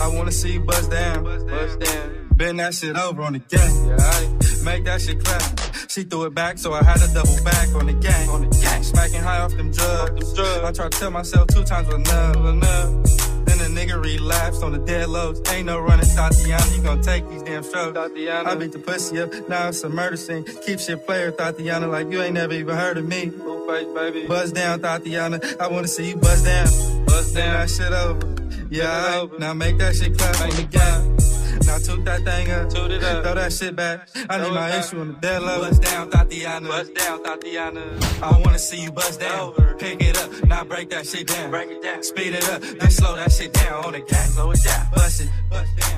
[0.00, 1.24] I wanna see you bust down.
[1.24, 2.28] Bust down.
[2.36, 3.86] Bend that shit over on the gang.
[3.88, 5.42] Yeah, I make that shit clap.
[5.88, 8.28] She threw it back, so I had to double back on the gang.
[8.30, 8.82] On the gang.
[8.82, 10.38] Smacking high off them drugs.
[10.38, 12.36] I tried to tell myself two times was enough.
[12.36, 13.44] enough.
[13.44, 15.40] Then the nigga relapsed on the dead lows.
[15.50, 16.76] Ain't no running, Thotiana.
[16.76, 17.96] You gon' take these damn strokes.
[17.96, 18.46] Thotiana.
[18.46, 19.30] I beat the pussy up.
[19.48, 20.44] Now it's a murder scene.
[20.66, 23.26] Keep shit player, Thotiana, like you ain't never even heard of me.
[23.26, 24.26] Blueface, baby.
[24.26, 25.60] Buzz down, Thotiana.
[25.60, 27.04] I wanna see you buzz down.
[27.04, 27.52] Buzz down.
[27.52, 28.34] that shit over.
[28.70, 29.38] Yeah, over.
[29.38, 31.33] now make that shit clap on the.
[31.74, 34.08] Now toot that thing up, toot it up, throw that shit back.
[34.30, 35.58] I need my issue on the dead low.
[35.58, 36.68] Bust down, Thotiana.
[36.68, 38.22] Bust down, Thotiana.
[38.22, 39.54] I wanna see you bust down.
[39.80, 41.50] Pick it up, now break that shit down.
[41.50, 42.00] Break it down.
[42.04, 44.30] Speed it up, then slow that shit down on the gang.
[44.30, 44.86] Slow it down.
[44.94, 45.30] Bust it,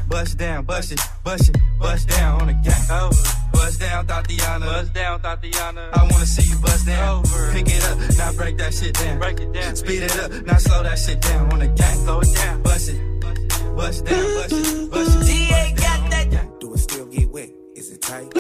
[0.09, 2.91] bust down, bust it, bust it, bust down on the gang.
[2.91, 3.15] Over.
[3.53, 4.65] Bust down, Thotiana.
[4.65, 5.91] Bust down, Thotiana.
[5.93, 7.19] I wanna see you bust down.
[7.19, 7.53] Over.
[7.53, 9.19] Pick it up, now break that shit down.
[9.19, 9.77] Break it down.
[9.77, 11.99] Speed it up, now slow that shit down on the gang.
[11.99, 12.63] Slow it down.
[12.63, 15.27] Bust it, bust down, bust it, bust it.
[15.27, 16.61] DA got that.
[16.61, 17.51] Do it still get wet?
[17.75, 18.33] Is it tight?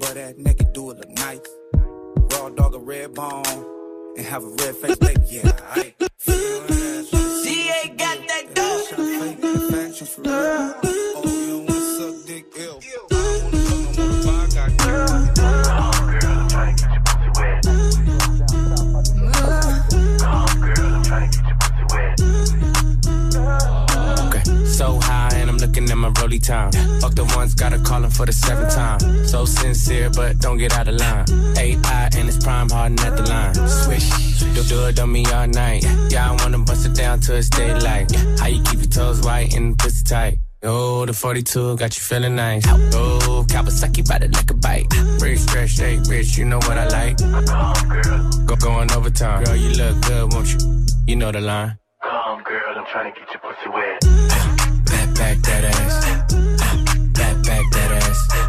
[0.00, 1.40] Butt ass naked, do it look nice.
[2.32, 3.44] Raw dog a red bone
[4.16, 5.20] and have a red face, baby.
[5.28, 5.94] Yeah, I.
[7.44, 8.72] DA got that dope.
[26.14, 26.72] My rolly time.
[27.00, 29.26] Fuck the ones, gotta call him for the seventh time.
[29.26, 31.24] So sincere, but don't get out of line.
[31.56, 33.54] AI and it's prime harden at the line.
[33.68, 34.08] Swish,
[34.54, 35.84] do do it on me all night.
[36.10, 38.10] Yeah, I wanna bust it down till it's daylight.
[38.38, 40.38] How you keep your toes white and pussy tight?
[40.64, 42.64] Oh, the 42 got you feeling nice.
[42.68, 44.86] Oh, Kawasaki bite it like a bite.
[45.20, 47.16] Rich, fresh, shake, rich, you know what I like.
[48.46, 49.44] Go going overtime.
[49.44, 50.86] Girl, you look good, won't you?
[51.06, 51.78] You know the line.
[52.02, 54.61] Come, girl, I'm trying to get your pussy wet.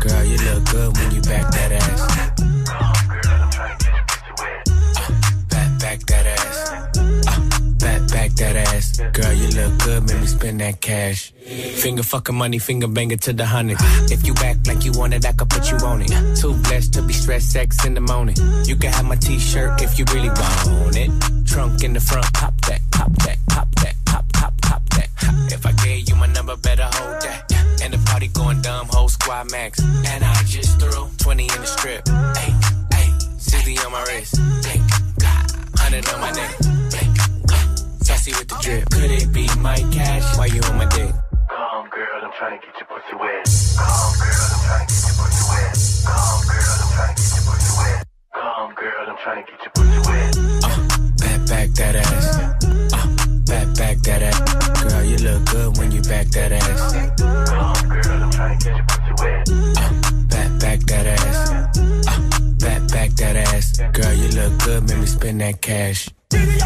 [0.03, 2.01] Girl, you look good when you back that ass.
[5.47, 6.71] Back, back that ass.
[6.97, 7.39] Uh,
[7.79, 8.99] Back, back that ass.
[9.13, 11.31] Girl, you look good, make me spend that cash.
[11.31, 13.77] Finger fucking money, finger banger to the hundred.
[14.11, 16.11] If you act like you want it, I could put you on it.
[16.35, 18.35] Too blessed to be stressed, sex in the morning.
[18.65, 21.11] You can have my t-shirt if you really want it.
[21.47, 25.07] Trunk in the front, pop that, pop that, pop that, pop, pop, pop that.
[25.51, 27.22] If I gave you my number, better hold
[28.33, 29.79] going dumb, whole squad max.
[29.81, 32.07] And I just threw 20 in the strip.
[32.37, 32.51] Hey,
[32.93, 34.37] hey, 60 on my wrist.
[34.65, 36.55] Hey, 100 on my neck.
[38.03, 38.89] Sassy with the drip.
[38.89, 40.37] Could it be my cash?
[40.37, 41.13] Why you on my dick?
[41.49, 43.45] Come, girl, I'm trying to get your pussy wet.
[43.77, 45.75] Come, girl, I'm trying to get your pussy wet.
[46.03, 48.03] Come, girl, I'm trying to get your pussy wet.
[48.33, 50.37] Come, girl, I'm trying to get your pussy wet.
[50.63, 52.62] Uh, Back, back that ass.
[55.23, 56.91] Look good when you back that ass.
[56.91, 57.05] Girl,
[59.19, 59.45] wet.
[60.27, 61.49] Back, back that ass.
[61.49, 61.71] Uh,
[62.59, 63.79] back, back that ass.
[63.93, 66.09] Girl, you look good, make me spend that cash.
[66.33, 66.63] Way to the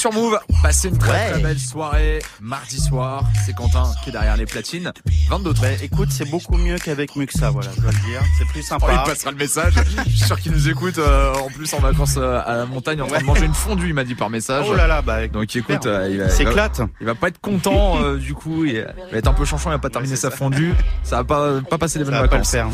[0.00, 0.38] sur Move.
[0.62, 1.30] Passez une très, Ouais.
[1.32, 2.20] très belle soirée.
[2.40, 4.92] Mardi soir, c'est Quentin qui est derrière les platines.
[5.28, 8.22] 22 Bah, écoute, c'est beaucoup mieux qu'avec Muxa, voilà, je dois le dire.
[8.38, 8.86] C'est plus Oh, sympa.
[9.04, 9.74] il passera le message.
[10.06, 13.02] Je suis sûr qu'il nous écoute euh, en plus en vacances euh, à la montagne
[13.02, 14.64] en train de manger une fondue, il m'a dit par message.
[14.68, 16.78] Oh là là, bah, Donc écoute, euh, il, va, il, S'éclate.
[16.78, 18.80] va, il va pas être content du coup, il
[19.12, 20.72] va être un peu chanchon, il va pas terminer sa fondue.
[21.02, 22.50] Ça va pas, pas passer les bonnes Ça va pas le vacances.
[22.52, 22.68] faire.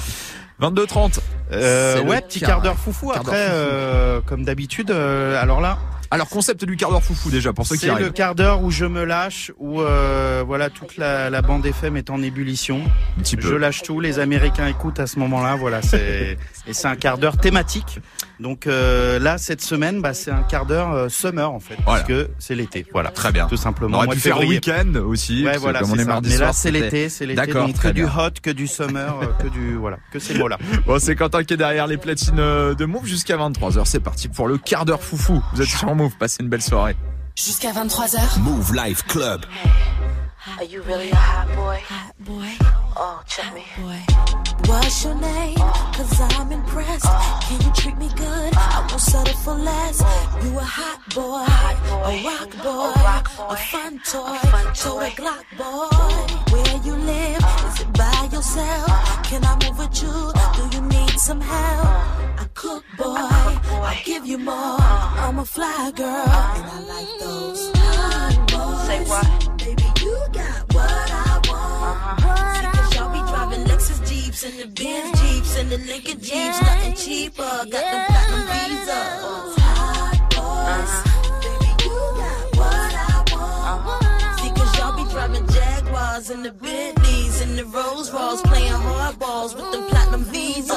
[0.60, 1.18] 22h30.
[1.52, 3.12] Euh, C'est le ouais, petit quart- d'heure foufou.
[3.12, 5.78] Après, euh, comme d'habitude, euh, alors là,
[6.10, 8.12] Alors concept du quart d'heure foufou déjà pour ceux qui c'est le arrivent.
[8.12, 12.10] quart d'heure où je me lâche, où euh, voilà toute la, la bande FM est
[12.10, 12.80] en ébullition.
[13.18, 13.48] Un petit peu.
[13.48, 15.82] Je lâche tout, les Américains écoutent à ce moment-là, voilà.
[15.82, 16.38] C'est
[16.68, 17.98] et c'est un quart d'heure thématique.
[18.38, 22.02] Donc euh, là, cette semaine, bah, c'est un quart d'heure euh, summer en fait, Voilà.
[22.02, 22.86] parce que c'est l'été.
[22.92, 23.46] Voilà, Très bien.
[23.46, 23.96] tout On simplement.
[23.96, 25.44] aurait Mois pu faire week-end aussi.
[25.44, 26.04] Ouais, voilà, comme on est ça.
[26.04, 27.36] mardi Mais soir, là, c'est l'été, c'est l'été.
[27.46, 30.58] D'accord, Donc que du hot, que du summer, euh, que du voilà, que ces mots-là.
[30.86, 33.82] Bon, c'est Quentin qui est derrière les platines euh, de Move jusqu'à 23h.
[33.86, 35.42] C'est parti pour le quart d'heure foufou.
[35.54, 36.94] Vous êtes Move, passez une belle soirée.
[37.34, 38.38] Jusqu'à 23h.
[38.40, 39.40] Move Life Club.
[40.46, 41.80] Are you really a hot boy?
[41.86, 42.50] Hot boy.
[42.96, 43.64] Oh, check me.
[43.82, 43.98] Boy.
[44.70, 45.56] What's your name?
[45.58, 45.92] Uh.
[45.92, 47.04] Cause I'm impressed.
[47.06, 47.40] Uh.
[47.42, 48.54] Can you treat me good?
[48.54, 48.76] Uh.
[48.76, 50.00] I won't settle for less.
[50.44, 52.14] You a hot boy, Hot boy.
[52.14, 56.54] a rock boy, a fun toy, a total Glock boy.
[56.54, 57.42] Where you live?
[57.66, 58.86] Is it by yourself?
[59.28, 60.14] Can I move with you?
[60.56, 61.86] Do you need some help?
[62.38, 63.04] I cook, boy.
[63.18, 64.54] I'll give you more.
[64.54, 68.86] I'm a fly girl, and I like those hot boys.
[68.86, 69.55] Say what?
[70.36, 72.22] Got what I want.
[72.24, 72.54] Uh-huh.
[72.54, 76.60] See, cause y'all be driving Lexus Jeeps and the Benz Jeeps and the Lincoln Jeeps,
[76.62, 77.42] nothing cheaper.
[77.42, 79.56] Got them platinum visas.
[79.64, 80.92] Hot boys.
[80.92, 81.40] Uh-huh.
[81.42, 83.72] Baby, you got what I want.
[83.72, 84.36] Uh-huh.
[84.38, 89.54] See, cause y'all be driving Jaguars and the Bentleys and the Rolls Royce, playing hardballs
[89.54, 90.70] with them platinum visas.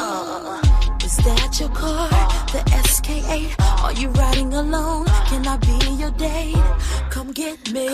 [1.03, 2.07] Is that your car?
[2.53, 3.68] The SK8?
[3.89, 5.05] Are you riding alone?
[5.29, 6.55] Can I be your date?
[7.09, 7.89] Come get me.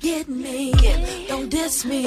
[0.00, 0.72] Get me.
[1.28, 2.04] Don't diss me.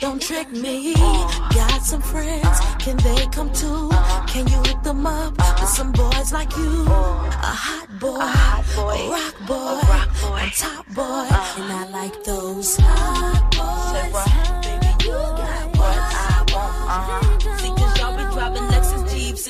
[0.00, 0.94] Don't trick me.
[0.96, 1.48] Uh.
[1.52, 2.60] Got some friends.
[2.78, 3.90] Can they come too?
[4.28, 6.84] Can you hook them up with some boys like you?
[6.86, 7.26] Uh.
[7.42, 8.20] A hot boy.
[8.20, 10.38] A rock boy.
[10.38, 11.26] A top boy.
[11.28, 11.54] Uh.
[11.58, 14.77] And I like those hot boys.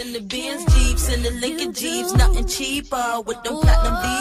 [0.00, 4.18] And the Benz Jeeps and the Lincoln Jeeps, nothing cheaper with them platinum be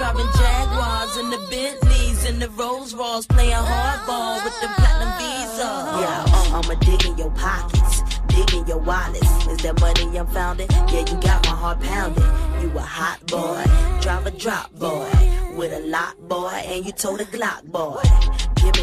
[0.00, 5.58] driving Jaguars and the Bentleys and the Rolls Royce, playing hardball with them platinum visas.
[5.58, 8.02] Yeah, uh, I'ma dig in your pockets.
[8.28, 9.46] Dig in your wallets.
[9.46, 10.68] Is that money I'm founding?
[10.70, 12.24] Yeah, you got my heart pounding.
[12.62, 13.64] You a hot boy,
[14.00, 15.08] drive a drop boy,
[15.56, 18.02] with a lock boy, and you told a Glock boy.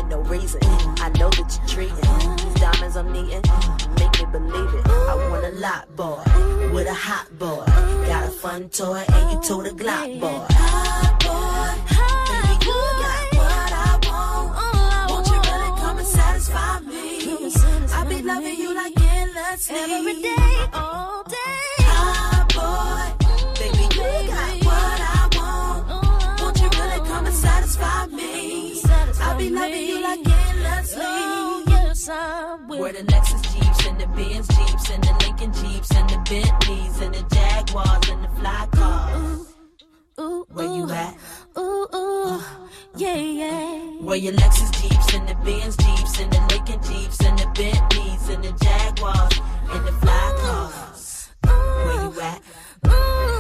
[0.09, 0.61] No reason.
[0.63, 3.41] I know that you're treating these diamonds I'm needing.
[3.99, 4.87] Make me believe it.
[4.87, 6.23] I want a lot boy,
[6.73, 7.65] with a hot boy.
[8.07, 10.45] Got a fun toy, and you told a Glock boy.
[10.49, 11.37] Hot boy,
[15.81, 17.51] come and satisfy me?
[17.93, 19.75] I be loving you like endlessly.
[19.75, 21.46] Every day, all day.
[32.07, 36.17] Yes, Where the Lexus Jeeps and the Benz Jeeps and the Lincoln Jeeps and the
[36.29, 39.55] Bentleys and the Jaguars and the fly cars.
[40.47, 41.17] Where you at?
[41.57, 42.41] Ooh, ooh,
[42.95, 43.79] yeah, yeah.
[43.99, 48.29] Where your Lexus Jeeps and the Benz Jeeps and the Lincoln Jeeps and the Bentleys
[48.29, 49.41] and the Jaguars
[49.71, 51.29] and the fly cars.
[51.43, 52.41] Where you at?
[52.83, 53.36] Booby,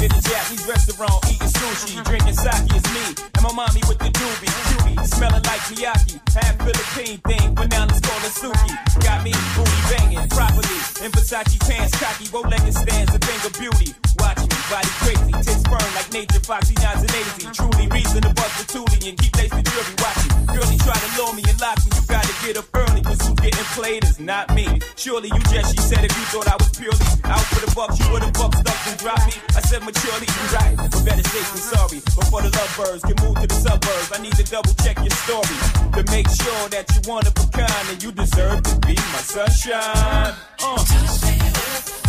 [0.00, 2.04] in a Japanese restaurant, eating sushi, uh-huh.
[2.04, 6.56] drinking sake is me, and my mommy with the doobie, cutie, smelling like Miyake, half
[6.58, 8.72] Philippine thing, but now let's call her Suki.
[9.04, 13.94] Got me booty banging properly, in Versace pants, cocky, legged stands, a thing of beauty.
[14.18, 17.44] Watch me, body crazy, tits firm like nature, foxy, nines and lazy.
[17.52, 19.94] Truly reason to bust the and keep lacing jewelry.
[20.00, 23.02] Watch me, girlie try to lure me and lock me, you gotta get up early,
[23.02, 24.66] cause who's getting played is not me.
[24.96, 27.98] Surely you just, she said, if you thought I was purely out for the bucks,
[28.00, 29.36] you would've bucked up and dropped me.
[29.56, 32.00] I said maturely, you right, but better safe than sorry.
[32.00, 35.56] Before the lovebirds can move to the suburbs, I need to double check your story
[35.92, 39.22] to make sure that you one of a kind and you deserve to be my
[39.24, 40.32] sunshine.
[40.62, 42.03] Uh.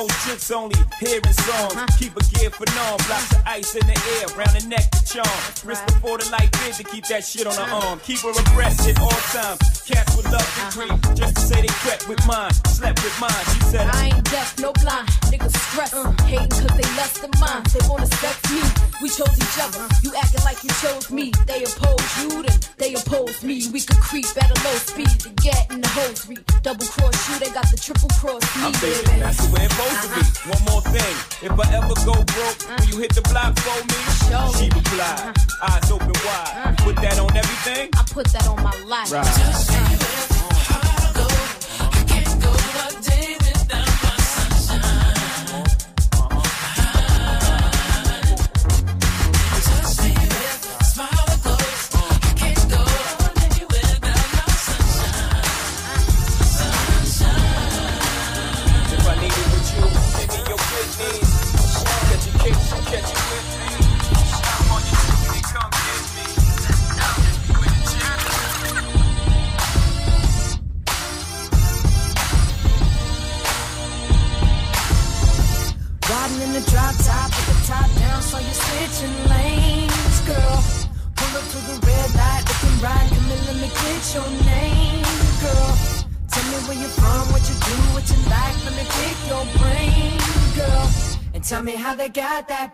[0.00, 1.74] Most chicks only hearing songs.
[1.98, 2.98] Keep a gear for norm.
[3.06, 5.40] Blocks of ice in the air, round the neck to charm.
[5.64, 8.00] Wrist before the light bid to keep that shit on her arm.
[8.00, 9.58] Keep her abreast at all times.
[9.86, 10.70] Cats would love to uh-huh.
[10.70, 13.44] creep just to say they crept with mine, slept with mine.
[13.54, 15.08] She said I ain't deaf, no blind.
[15.32, 16.10] Niggas stress, uh.
[16.24, 17.62] hating cause they less than mine.
[17.72, 18.62] They wanna sex me.
[19.02, 19.80] We chose each other.
[19.80, 20.00] Uh-huh.
[20.02, 21.32] You acting like you chose me.
[21.46, 23.66] They oppose you, then they oppose me.
[23.72, 26.38] We could creep at a low speed to get in the hosiery.
[26.62, 28.70] Double cross you, they got the triple cross me.
[28.70, 29.20] I'm baby.
[29.20, 32.98] that's the way it's supposed One more thing, if I ever go broke, will you
[32.98, 34.00] hit the block for me?
[34.58, 36.50] She replied, eyes open wide.
[36.56, 36.74] Uh-huh.
[36.84, 37.90] Put that on everything.
[37.96, 39.12] I put that on my life.
[39.12, 39.24] Right.
[39.24, 40.39] Uh-huh.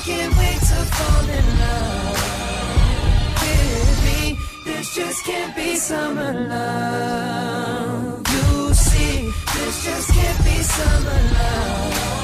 [0.00, 2.20] can't wait to fall in love
[3.40, 4.38] with me.
[4.64, 8.22] This just can't be summer love.
[8.28, 12.16] You see, this just can't be summer love.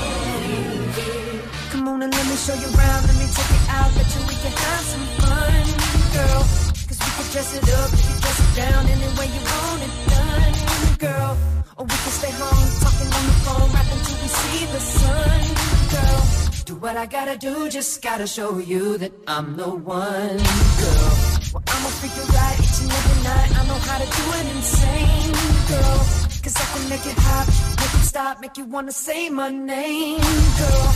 [1.70, 3.06] Come on and let me show you around.
[3.08, 3.90] Let me take it out.
[3.96, 5.64] Bet you we can have some fun,
[6.12, 6.42] girl.
[6.88, 9.82] Cause we can dress it up, we can dress it down any way you want
[9.86, 10.54] it done,
[10.98, 11.32] girl.
[11.78, 15.40] Or we can stay home, talking on the phone, rapping till we see the sun,
[15.88, 16.51] girl.
[16.64, 20.38] Do what I gotta do, just gotta show you that I'm the one,
[20.78, 21.12] girl.
[21.52, 23.50] Well, I'ma freak you right each and every night.
[23.58, 25.32] I know how to do it insane,
[25.70, 25.98] girl.
[26.44, 27.46] Cause I can make it hot,
[27.82, 30.20] make it stop, make you wanna say my name,
[30.60, 30.86] girl.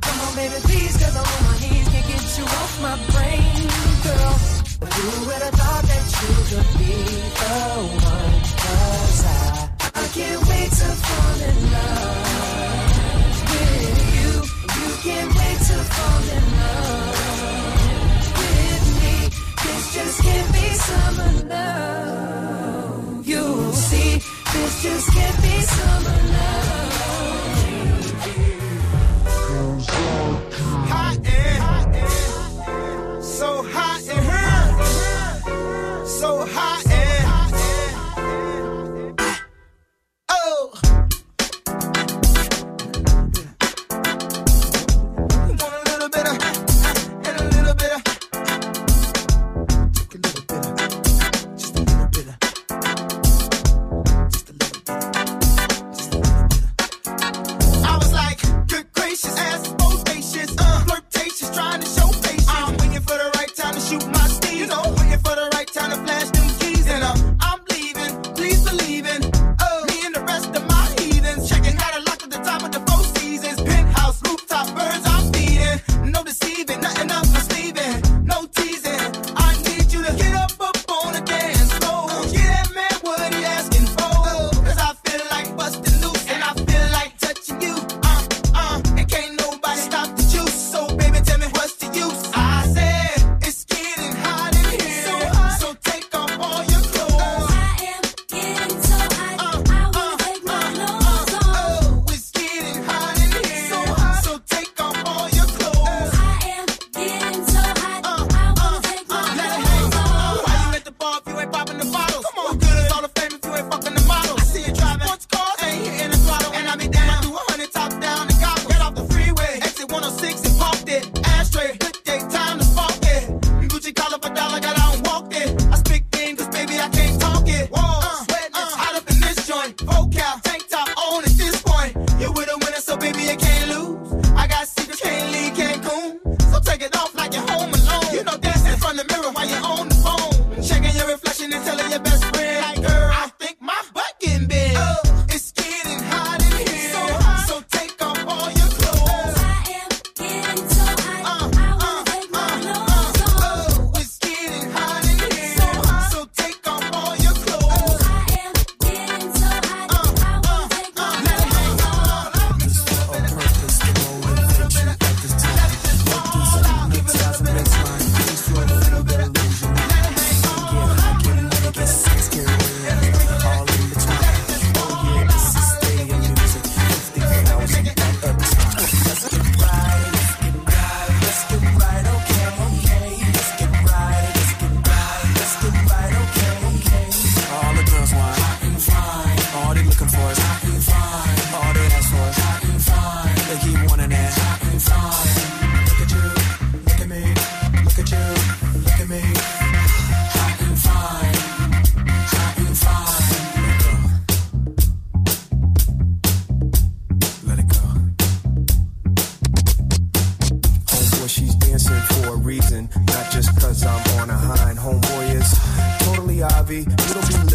[0.00, 3.60] Come on, baby, please, cause I'm on my knees, can't get you off my brain,
[4.06, 4.34] girl.
[4.80, 6.96] But who would have thought that you could be
[7.40, 7.56] the
[8.08, 8.36] one?
[8.64, 9.68] Cause I,
[10.00, 12.29] I can't wait to fall in love
[15.02, 17.16] can't wait to fall in love
[18.36, 19.14] with me.
[19.62, 23.26] This just can't be summer love.
[23.26, 24.20] You'll see,
[24.52, 26.69] this just can't be summer love.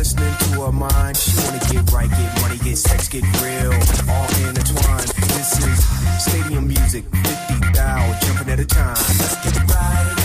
[0.05, 1.17] listening to her mind.
[1.17, 3.73] She wanna get right, get money, get sex, get real,
[4.07, 5.09] all intertwined.
[5.33, 8.95] This is stadium music, 50 thou, jumping at a time.
[9.19, 10.24] Let's get right.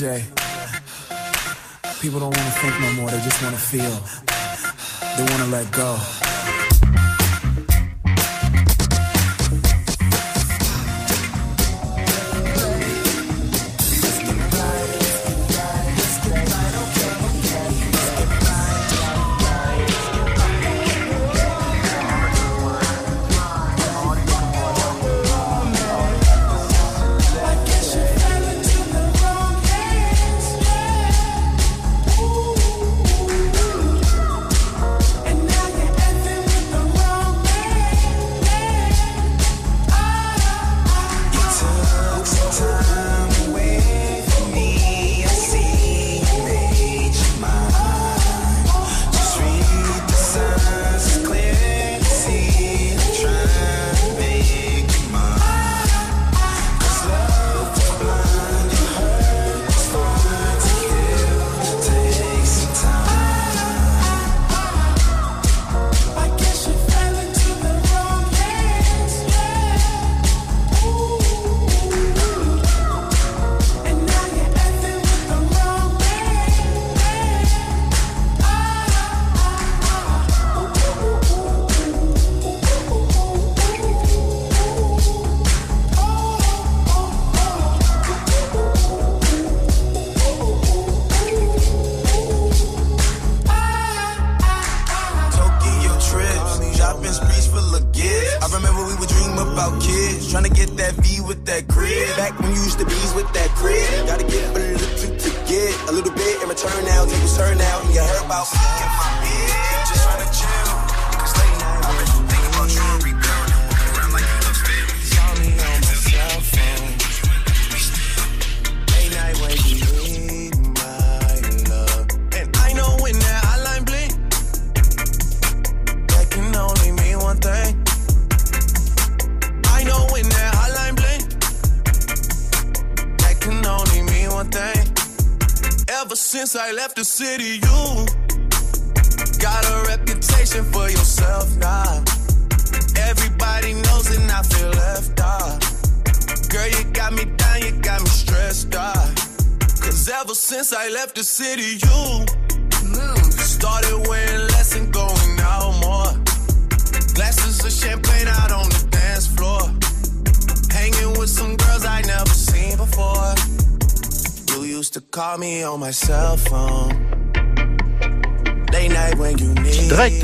[0.00, 0.20] People
[2.20, 4.00] don't want to think no more, they just want to feel.
[5.16, 6.19] They want to let go.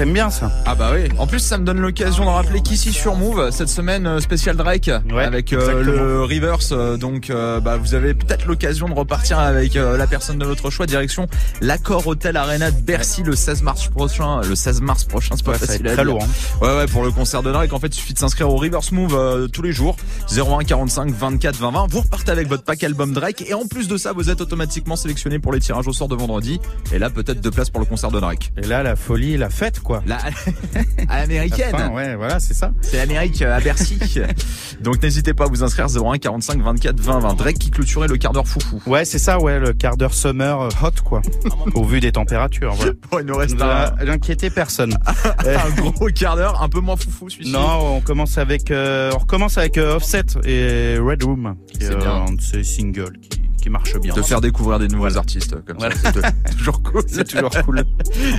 [0.06, 1.08] T'aimes bien ça Ah bah oui.
[1.18, 4.56] En plus, ça me donne l'occasion de rappeler qu'ici sur Move, cette semaine euh, spécial
[4.56, 4.88] Drake
[5.18, 6.70] avec euh, le Reverse.
[6.72, 10.44] euh, donc, euh, bah, vous avez peut-être l'occasion de repartir avec euh, la personne de
[10.44, 10.86] votre choix.
[10.86, 11.26] Direction
[11.60, 14.40] l'accord Hotel Arena de Bercy le 16 mars prochain.
[14.42, 16.64] Le 16 mars prochain, c'est pas Ouais, facile à très lourd, hein.
[16.64, 18.92] Ouais, ouais, pour le concert de Drake, en fait, il suffit de s'inscrire au Reverse
[18.92, 19.96] Move tous les jours.
[20.34, 21.86] 01 45 24 20 20.
[21.90, 24.96] Vous repartez avec votre pack album Drake et en plus de ça, vous êtes automatiquement
[24.96, 26.60] sélectionné pour les tirages au sort de vendredi.
[26.92, 28.52] Et là, peut-être deux places pour le concert de Drake.
[28.62, 29.95] Et là, la folie, la fête, quoi.
[30.06, 30.18] La...
[31.08, 31.72] à l'américaine.
[31.72, 32.72] La ouais, voilà, c'est ça.
[32.80, 33.98] C'est l'Amérique euh, à Bercy.
[34.80, 37.34] Donc n'hésitez pas à vous inscrire 01 45 24 20 20.
[37.34, 38.80] Drake qui clôturait le quart d'heure foufou.
[38.86, 41.22] Ouais, c'est ça, ouais, le quart d'heure summer euh, hot, quoi.
[41.74, 42.92] Au vu des températures, voilà.
[43.10, 44.94] Bon, il nous reste Va un, N'inquiétez personne.
[45.24, 47.52] un gros quart d'heure, un peu moins foufou celui-ci.
[47.52, 51.90] Non, on commence avec, euh, on recommence avec euh, Offset et Red Room, qui est
[51.90, 54.14] euh, un de ces singles qui, qui marche bien.
[54.14, 55.96] De faire découvrir des nouveaux artistes comme Voilà.
[55.96, 56.12] ça.
[56.46, 57.02] C'est toujours cool.
[57.08, 57.82] C'est toujours cool.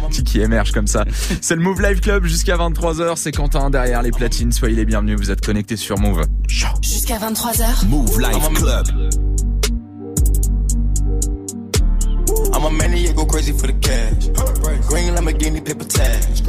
[0.10, 1.04] Qui, qui émerge comme ça.
[1.42, 3.18] C'est le Move Live Club jusqu'à 23h.
[3.18, 4.54] C'est Quentin derrière les platines.
[4.54, 5.18] Soyez les bienvenus.
[5.20, 6.22] Vous êtes connectés sur Move.
[6.82, 7.88] Jusqu'à 23h.
[7.90, 8.86] Move Life Club.
[12.68, 14.28] A maniac, go crazy for the cash.
[14.88, 16.42] Green Lamborghini, paper tags.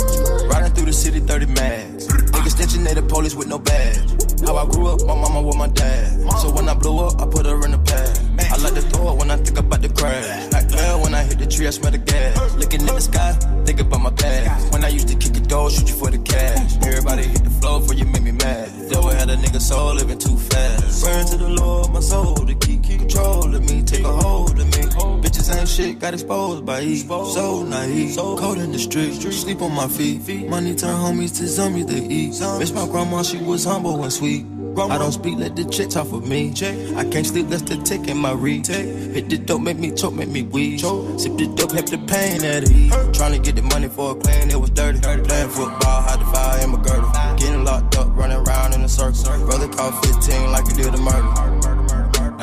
[0.50, 2.08] Riding through the city, 30 mags.
[2.08, 4.10] Niggas snitching, they the police with no badge.
[4.42, 6.06] How I grew up, my mama with my dad.
[6.40, 8.18] So when I blew up, I put her in the pad.
[8.52, 10.52] I like to throw it when I think about the crash.
[10.52, 12.54] Like hell when I hit the tree, I smell the gas.
[12.56, 13.32] Looking at the sky,
[13.64, 14.72] think about my past.
[14.72, 16.76] When I used to kick a door, shoot you for the cash.
[16.86, 18.70] Everybody hit the floor for you make me mad.
[18.90, 21.04] Devil had a nigga soul living too fast.
[21.04, 24.66] Burn to the Lord, my soul to keep control of me, take a hold of
[24.66, 24.87] me.
[25.28, 26.96] Bitches ain't shit, got exposed by E.
[26.96, 30.48] So naive, cold in the street, sleep on my feet.
[30.48, 32.40] Money turn homies to zombies to eat.
[32.58, 34.46] Miss my grandma, she was humble and sweet.
[34.78, 36.54] I don't speak, let the chick talk for me.
[36.96, 38.68] I can't sleep, that's the tick in my read.
[38.68, 40.80] Hit the dope, make me choke, make me wheeze.
[40.80, 42.90] Sip the dope, help the pain at ease.
[43.14, 45.00] Trying to get the money for a clan, it was dirty.
[45.00, 47.10] Playing football, hide the fire in my girdle.
[47.36, 49.44] Getting locked up, running around in a circle.
[49.44, 51.47] Brother caught 15 like he did a murder.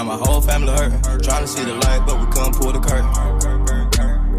[0.06, 1.02] Now my whole family hurting.
[1.24, 3.10] Trying to see the light, but we couldn't pull the curtain.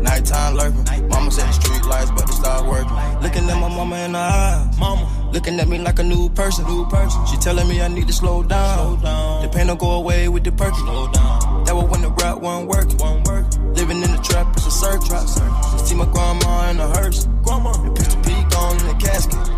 [0.01, 1.09] Nighttime lurking.
[1.09, 2.95] Mama said the street lights, but they stopped working.
[3.21, 4.79] Looking at my mama in the eyes.
[4.79, 5.31] Mama.
[5.33, 6.65] Looking at me like a new person.
[6.67, 7.27] New person.
[7.27, 9.01] She telling me I need to slow down.
[9.43, 10.77] The pain don't go away with the perky.
[10.77, 11.65] Slow down.
[11.65, 12.99] That was when the rap wasn't working.
[13.75, 15.35] Living in the trap, it's a circus.
[15.89, 17.27] See my grandma in the hearse.
[17.43, 17.73] Grandma.
[17.73, 19.56] The peak on in the casket.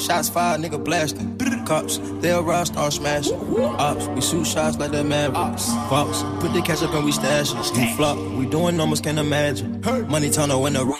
[0.00, 1.36] Shots fired, nigga blasting.
[1.66, 3.36] Cops, they'll rush, start smashing.
[3.60, 5.66] Ops, we shoot shots like the Mavericks.
[5.88, 7.76] Fox, put the cash up and we stash it.
[7.76, 9.80] We flop, we doing numbers, can't imagine.
[10.08, 10.98] Money tunnel in the roof.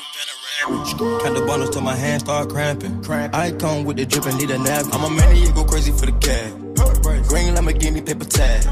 [0.69, 3.03] Count the bundles till my hands start cramping.
[3.09, 4.85] I come with the drip and need a nap.
[4.93, 6.53] I'm a maniac, go crazy for the cash.
[7.31, 8.67] Green Lamborghini paper tag.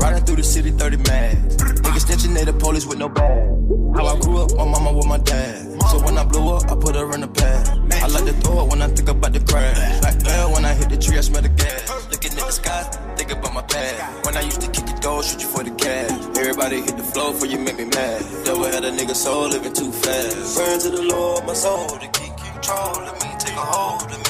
[0.00, 1.36] Riding through the city 30 mad.
[1.82, 3.50] Niggas snitching, they the police with no bag.
[3.96, 5.82] How I grew up, my mama with my dad.
[5.90, 7.66] So when I blew up, I put her in the pad.
[8.00, 10.02] I like to throw it when I think about the crash.
[10.04, 11.90] Like hell when I hit the tree, I smell the gas.
[12.12, 12.82] Looking at the sky,
[13.16, 14.24] think about my past.
[14.24, 16.12] When I used to kick the door, shoot you for the cash.
[16.38, 18.22] Everybody hit the floor for you make me mad.
[18.44, 20.56] Devil had a nigga soul living too fast.
[20.56, 24.18] Burn to the Lord, my soul to keep control of me, take a hold of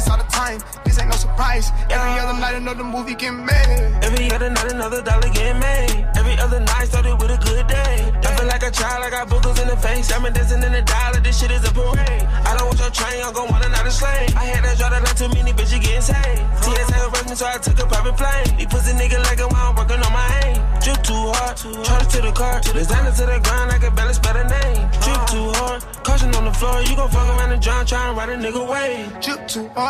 [0.00, 1.68] This all the time, this ain't no surprise.
[1.92, 4.00] Every other night, another movie get made.
[4.00, 6.08] Every other night, another dollar get made.
[6.16, 8.08] Every other night started with a good day.
[8.24, 10.10] I feel like a child, I got boogers in the face.
[10.10, 12.24] I'm dancing in the dollar, this shit is a parade.
[12.48, 14.32] I don't want your train, I'm gon' want another slave.
[14.40, 16.48] I had that draw that like too many bitches getting saved.
[16.64, 18.56] TSA arrest me, so I took a private plane.
[18.56, 20.64] These pussy nigga like a while I'm working on my aim.
[20.80, 22.56] Drip too hard, charge to the car.
[22.72, 24.88] Designer to the ground, I can spell the name.
[25.04, 26.80] Drip too hard, caution on the floor.
[26.88, 29.10] You gon' fuck around and drown, try and ride a nigga way.
[29.20, 29.89] Drip too hard,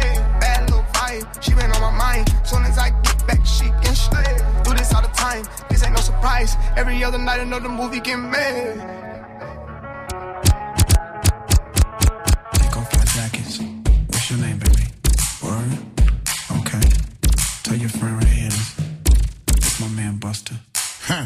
[1.11, 2.33] Bad she been on my mind.
[2.45, 4.37] Soon as I get back, she can slay.
[4.63, 6.55] Do this all the time, this ain't no surprise.
[6.77, 8.77] Every other night, another movie get made.
[12.53, 13.59] Take off my jackets.
[14.07, 14.85] What's your name, baby?
[15.43, 15.77] Word?
[16.59, 16.81] Okay.
[17.63, 18.57] Tell your friend right here.
[19.47, 20.55] It's my man Busta.
[21.07, 21.25] Huh.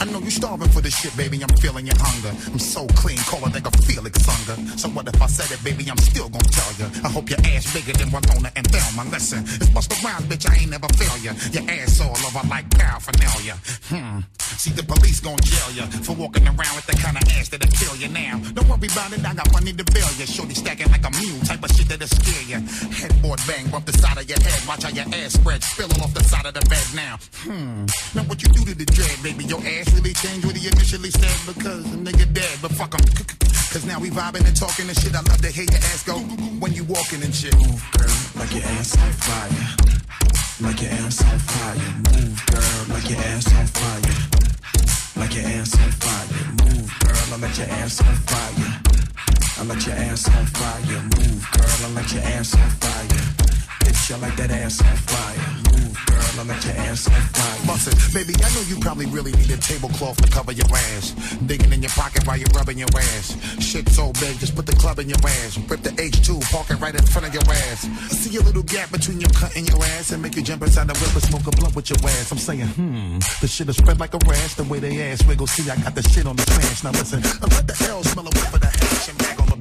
[0.00, 1.42] I know you starving for this shit, baby.
[1.42, 2.34] I'm feeling your hunger.
[2.52, 3.50] I'm so clean, call a
[3.84, 4.78] Felix Unger.
[4.78, 5.90] So what if I said it, baby?
[5.90, 6.86] I'm still gonna tell you.
[7.04, 9.08] I hope your ass bigger than Winona and Thelma.
[9.10, 10.48] Listen, it's Busta Rhymes, bitch.
[10.50, 11.32] I ain't never fail ya.
[11.52, 13.56] Your ass all over like paraphernalia.
[13.88, 14.20] Hmm.
[14.56, 17.70] See, the police gon' jail ya for walking around with the kind of ass that'll
[17.72, 18.38] kill ya now.
[18.54, 20.24] Don't worry about it, I got money to bail ya.
[20.24, 22.58] Shorty stacking like a mule, type of shit that'll scare ya.
[22.92, 24.60] Headboard bang, bump the side of your head.
[24.66, 27.18] Watch how your ass spread, spilling off the side of the bed now.
[27.44, 27.84] Hmm.
[28.14, 29.44] Now what you do to the dread, baby?
[29.44, 33.04] Your ass really changed what he initially said because the nigga dead, but fuck him.
[33.72, 35.14] Cause now we vibing and talking and shit.
[35.14, 36.18] I love to hear your ass go
[36.62, 37.54] when you walking and shit.
[37.56, 39.66] Move, girl, like your ass on fire.
[40.60, 41.90] Like your ass on fire.
[42.14, 44.14] Move, girl, like your ass on fire.
[45.16, 46.30] Like your ass on fire.
[46.62, 48.80] Move, girl, I let your ass on fire.
[49.58, 51.02] I let your ass on fire.
[51.18, 53.43] Move, girl, I let your ass on fire.
[53.84, 55.36] Bitch, I like that ass on fire.
[55.72, 57.66] Move, girl, I let your ass on fire.
[57.66, 57.96] Bust it.
[58.14, 61.12] Baby, I know you probably really need a tablecloth to cover your ass.
[61.46, 63.36] Digging in your pocket while you're rubbing your ass.
[63.60, 65.58] Shit so big, just put the club in your ass.
[65.68, 67.82] Rip the H2, park it right in front of your ass.
[68.08, 70.88] See a little gap between your cut and your ass and make you jump inside
[70.88, 72.32] the whip and smoke a blunt with your ass.
[72.32, 74.54] I'm saying, hmm, the shit is spread like a rash.
[74.54, 76.84] The way they ass wiggle, see, I got the shit on the smash.
[76.84, 78.83] Now listen, I let the L smell a whip of the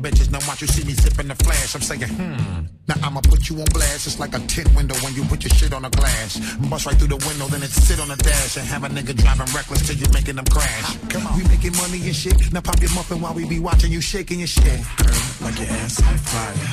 [0.03, 0.29] bitches.
[0.29, 1.73] Now watch you see me zipping the flash.
[1.73, 4.05] I'm saying, hmm, now I'ma put you on blast.
[4.05, 6.37] It's like a tint window when you put your shit on a glass.
[6.69, 9.15] Bust right through the window, then it sit on the dash and have a nigga
[9.15, 10.97] driving reckless till you making them crash.
[11.07, 12.35] Come on, we making money and shit.
[12.51, 14.83] Now pop your muffin while we be watching you shaking your shit.
[14.99, 16.69] Girl, like your ass on fire.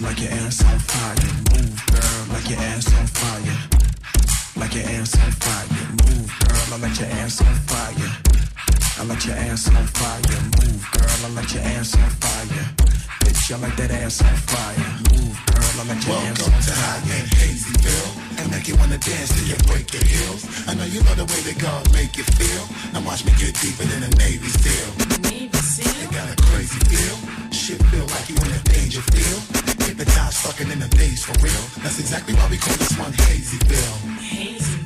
[0.00, 1.18] Like your ass on fire.
[1.58, 3.58] Move, girl, like your ass on fire.
[4.56, 5.66] Like your ass on fire.
[6.06, 8.47] Move, girl, I let your ass on fire.
[8.98, 10.42] I let your ass on fire.
[10.58, 12.66] Move, girl, I let your ass on fire.
[13.22, 14.90] Bitch, I like that ass on fire.
[15.14, 16.98] Move, girl, I let your ass on Welcome to fire.
[16.98, 18.10] High and Hazyville
[18.42, 20.42] and make you wanna dance till you break the heels.
[20.66, 22.64] I know you love the way that God make you feel.
[22.90, 24.90] Now watch me get deeper than a Navy SEAL.
[25.78, 27.16] You got a crazy feel.
[27.54, 29.42] Shit feel like you in a danger field.
[29.78, 31.64] Hypnotized, fucking in the days for real.
[31.86, 33.98] That's exactly why we call this one Hazyville.
[34.58, 34.77] Drop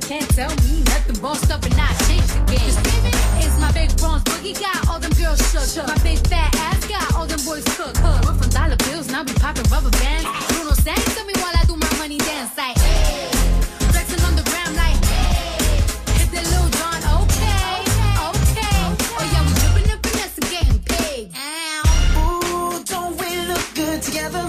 [0.00, 1.20] can't tell me nothing.
[1.20, 2.74] Bossed up and I changed the game.
[3.42, 5.86] It's my big bronze boogie got all them girls shook.
[5.86, 7.94] My big fat ass got all them boys cook.
[8.24, 10.26] We're from dollar bills, now we popping rubber bands.
[10.48, 12.76] Bruno sang to me while I do my money dance like.
[12.78, 13.28] Hey.
[13.92, 15.00] Flexing on the gram like.
[15.04, 15.78] Hey.
[16.18, 17.72] Hit the Lil Jon, okay,
[18.30, 18.78] okay.
[19.16, 21.24] Oh yeah, we dripping and finesse and getting paid.
[22.16, 24.44] Ooh, don't we look good together?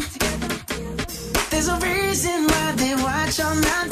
[1.50, 3.91] There's a reason why they watch all night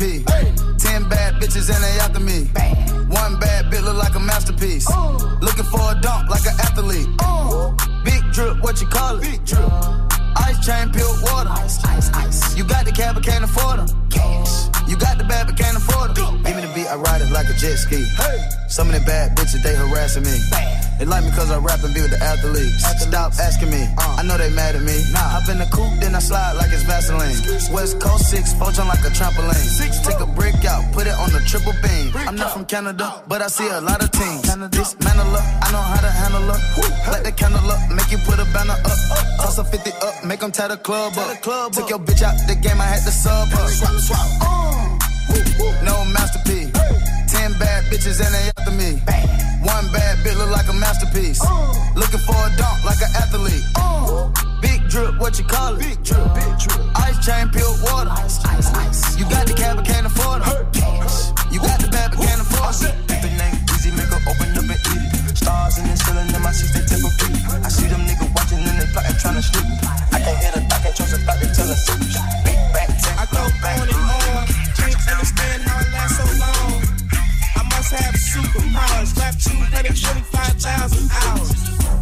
[0.00, 0.82] No masterpiece.
[0.82, 2.48] Ten bad bitches and they after me.
[3.14, 4.88] One bad bit look like a masterpiece.
[5.40, 7.08] Looking for a dunk like an athlete.
[8.04, 9.22] Big drip, what you call it?
[9.22, 9.70] Big drip.
[10.36, 11.50] Ice chain, pure water.
[11.50, 12.56] Ice, ice, ice.
[12.56, 13.99] You got the cab, but can't afford them.
[14.90, 16.42] You got the bad, but can't afford them.
[16.42, 18.02] Give me the beat, I ride it like a jet ski.
[18.68, 20.34] Some of the bad bitches, they harassing me.
[20.98, 22.84] They like me cause I rap and be with the athletes.
[23.00, 25.00] Stop asking me, I know they mad at me.
[25.12, 25.40] Nah.
[25.40, 27.32] Hop in the coupe, then I slide like it's Vaseline.
[27.72, 29.64] West Coast 6, poach on like a trampoline.
[30.04, 32.12] Take a brick out, put it on the triple beam.
[32.28, 34.42] I'm not from Canada, but I see a lot of teams.
[34.42, 36.60] Dismantle up, I know how to handle her.
[37.10, 38.98] Light the candle up, make you put a banner up.
[39.40, 41.40] Toss a 50 up, make them tie the club up.
[41.72, 43.48] Took your bitch out the game, I had to sub
[44.08, 45.84] her.
[45.84, 46.72] No masterpiece.
[47.28, 49.00] Ten bad bitches and they after me.
[49.62, 51.40] One bad bitch look like a masterpiece.
[51.94, 53.64] Looking for a dunk like an athlete.
[54.60, 55.80] Big drip, what you call it?
[55.80, 56.80] Big drip, big uh, drip.
[56.96, 58.10] Ice chain, pure water.
[58.20, 59.18] Ice, ice, ice.
[59.18, 60.48] You got the cab, but can't afford it.
[61.52, 62.94] You got the bad, but can't afford it.
[63.08, 65.36] If it ain't easy, make her open up and eat it.
[65.36, 67.40] Stars in the ceiling in my seats, they tip a beat.
[67.64, 69.64] I see them niggas watching and they plotting, trying to sneak.
[70.12, 71.80] I can't hit a, I can't trust a thought, they tell us.
[72.44, 72.89] Big back,
[73.64, 74.46] on and on.
[74.76, 76.80] Can't understand how it lasts so long.
[77.56, 79.16] I must have superpowers.
[79.18, 81.52] Rap 225,000 hours.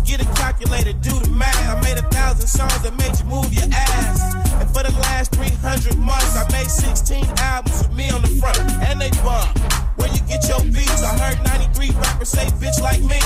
[0.05, 1.57] Get a calculator, do the math.
[1.69, 4.35] I made a thousand songs that made you move your ass.
[4.61, 8.59] And for the last 300 months, I made 16 albums with me on the front.
[8.89, 9.59] And they bump.
[9.99, 11.03] Where you get your beats?
[11.03, 13.19] I heard 93 rappers say bitch like me.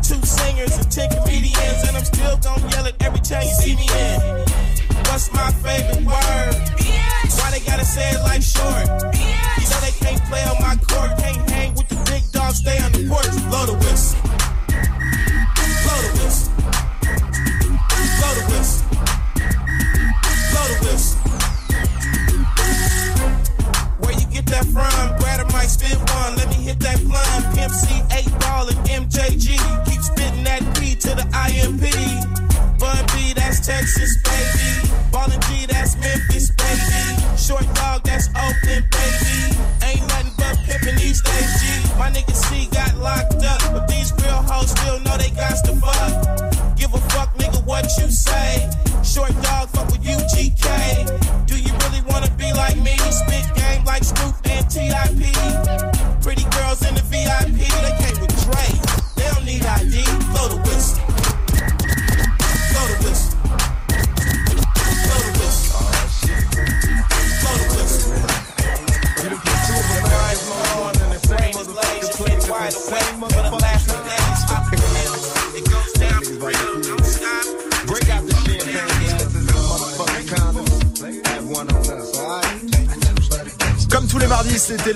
[0.00, 1.82] Two singers and 10 comedians.
[1.86, 4.67] And I'm still gonna yell it every time you see me in.
[5.08, 6.54] What's my favorite word?
[7.38, 8.86] Why they gotta say it like short?
[9.16, 12.78] You know they can't play on my court, can't hang with the big dogs, stay
[12.78, 13.26] on the porch.
[13.48, 14.37] Blow the whistle.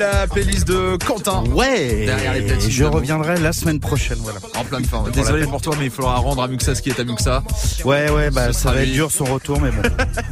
[0.02, 1.44] La playlist de Quentin.
[1.52, 2.06] Ouais.
[2.06, 2.70] Derrière les platines.
[2.70, 4.38] Je reviendrai la semaine prochaine, voilà.
[4.56, 5.10] En pleine forme.
[5.10, 7.42] Désolé pour toi, mais il faudra rendre à Muxa ce qui est à Muxa.
[7.84, 9.82] Ouais, ouais, bah ça va être dur son retour, mais bon.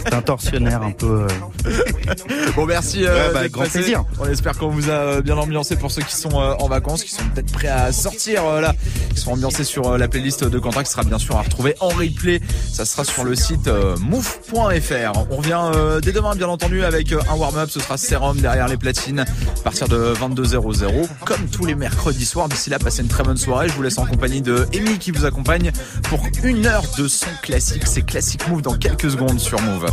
[0.05, 1.27] C'est un tortionnaire un peu.
[1.67, 1.71] euh,
[2.57, 3.01] Bon, merci.
[3.03, 3.79] Ouais, euh, bah, grand passé.
[3.79, 4.05] plaisir.
[4.19, 7.05] On espère qu'on vous a euh, bien ambiancé pour ceux qui sont euh, en vacances,
[7.05, 8.75] qui sont peut-être prêts à sortir là,
[9.15, 11.89] qui sont ambiancés sur la playlist de Quentin qui sera bien sûr à retrouver en
[11.89, 12.41] replay.
[12.73, 13.69] Ça sera sur le site
[14.01, 15.13] move.fr.
[15.31, 15.61] On revient
[16.03, 17.71] dès demain, bien entendu, avec un warm-up.
[17.71, 19.25] Ce sera Serum derrière les platines
[19.61, 22.49] à partir de 22h00, comme tous les mercredis soirs.
[22.49, 23.69] D'ici là, passez une très bonne soirée.
[23.69, 25.71] Je vous laisse en compagnie de Amy qui vous accompagne
[26.05, 27.83] pour une heure de son classique.
[27.87, 29.87] C'est Classic Move dans quelques secondes sur Move.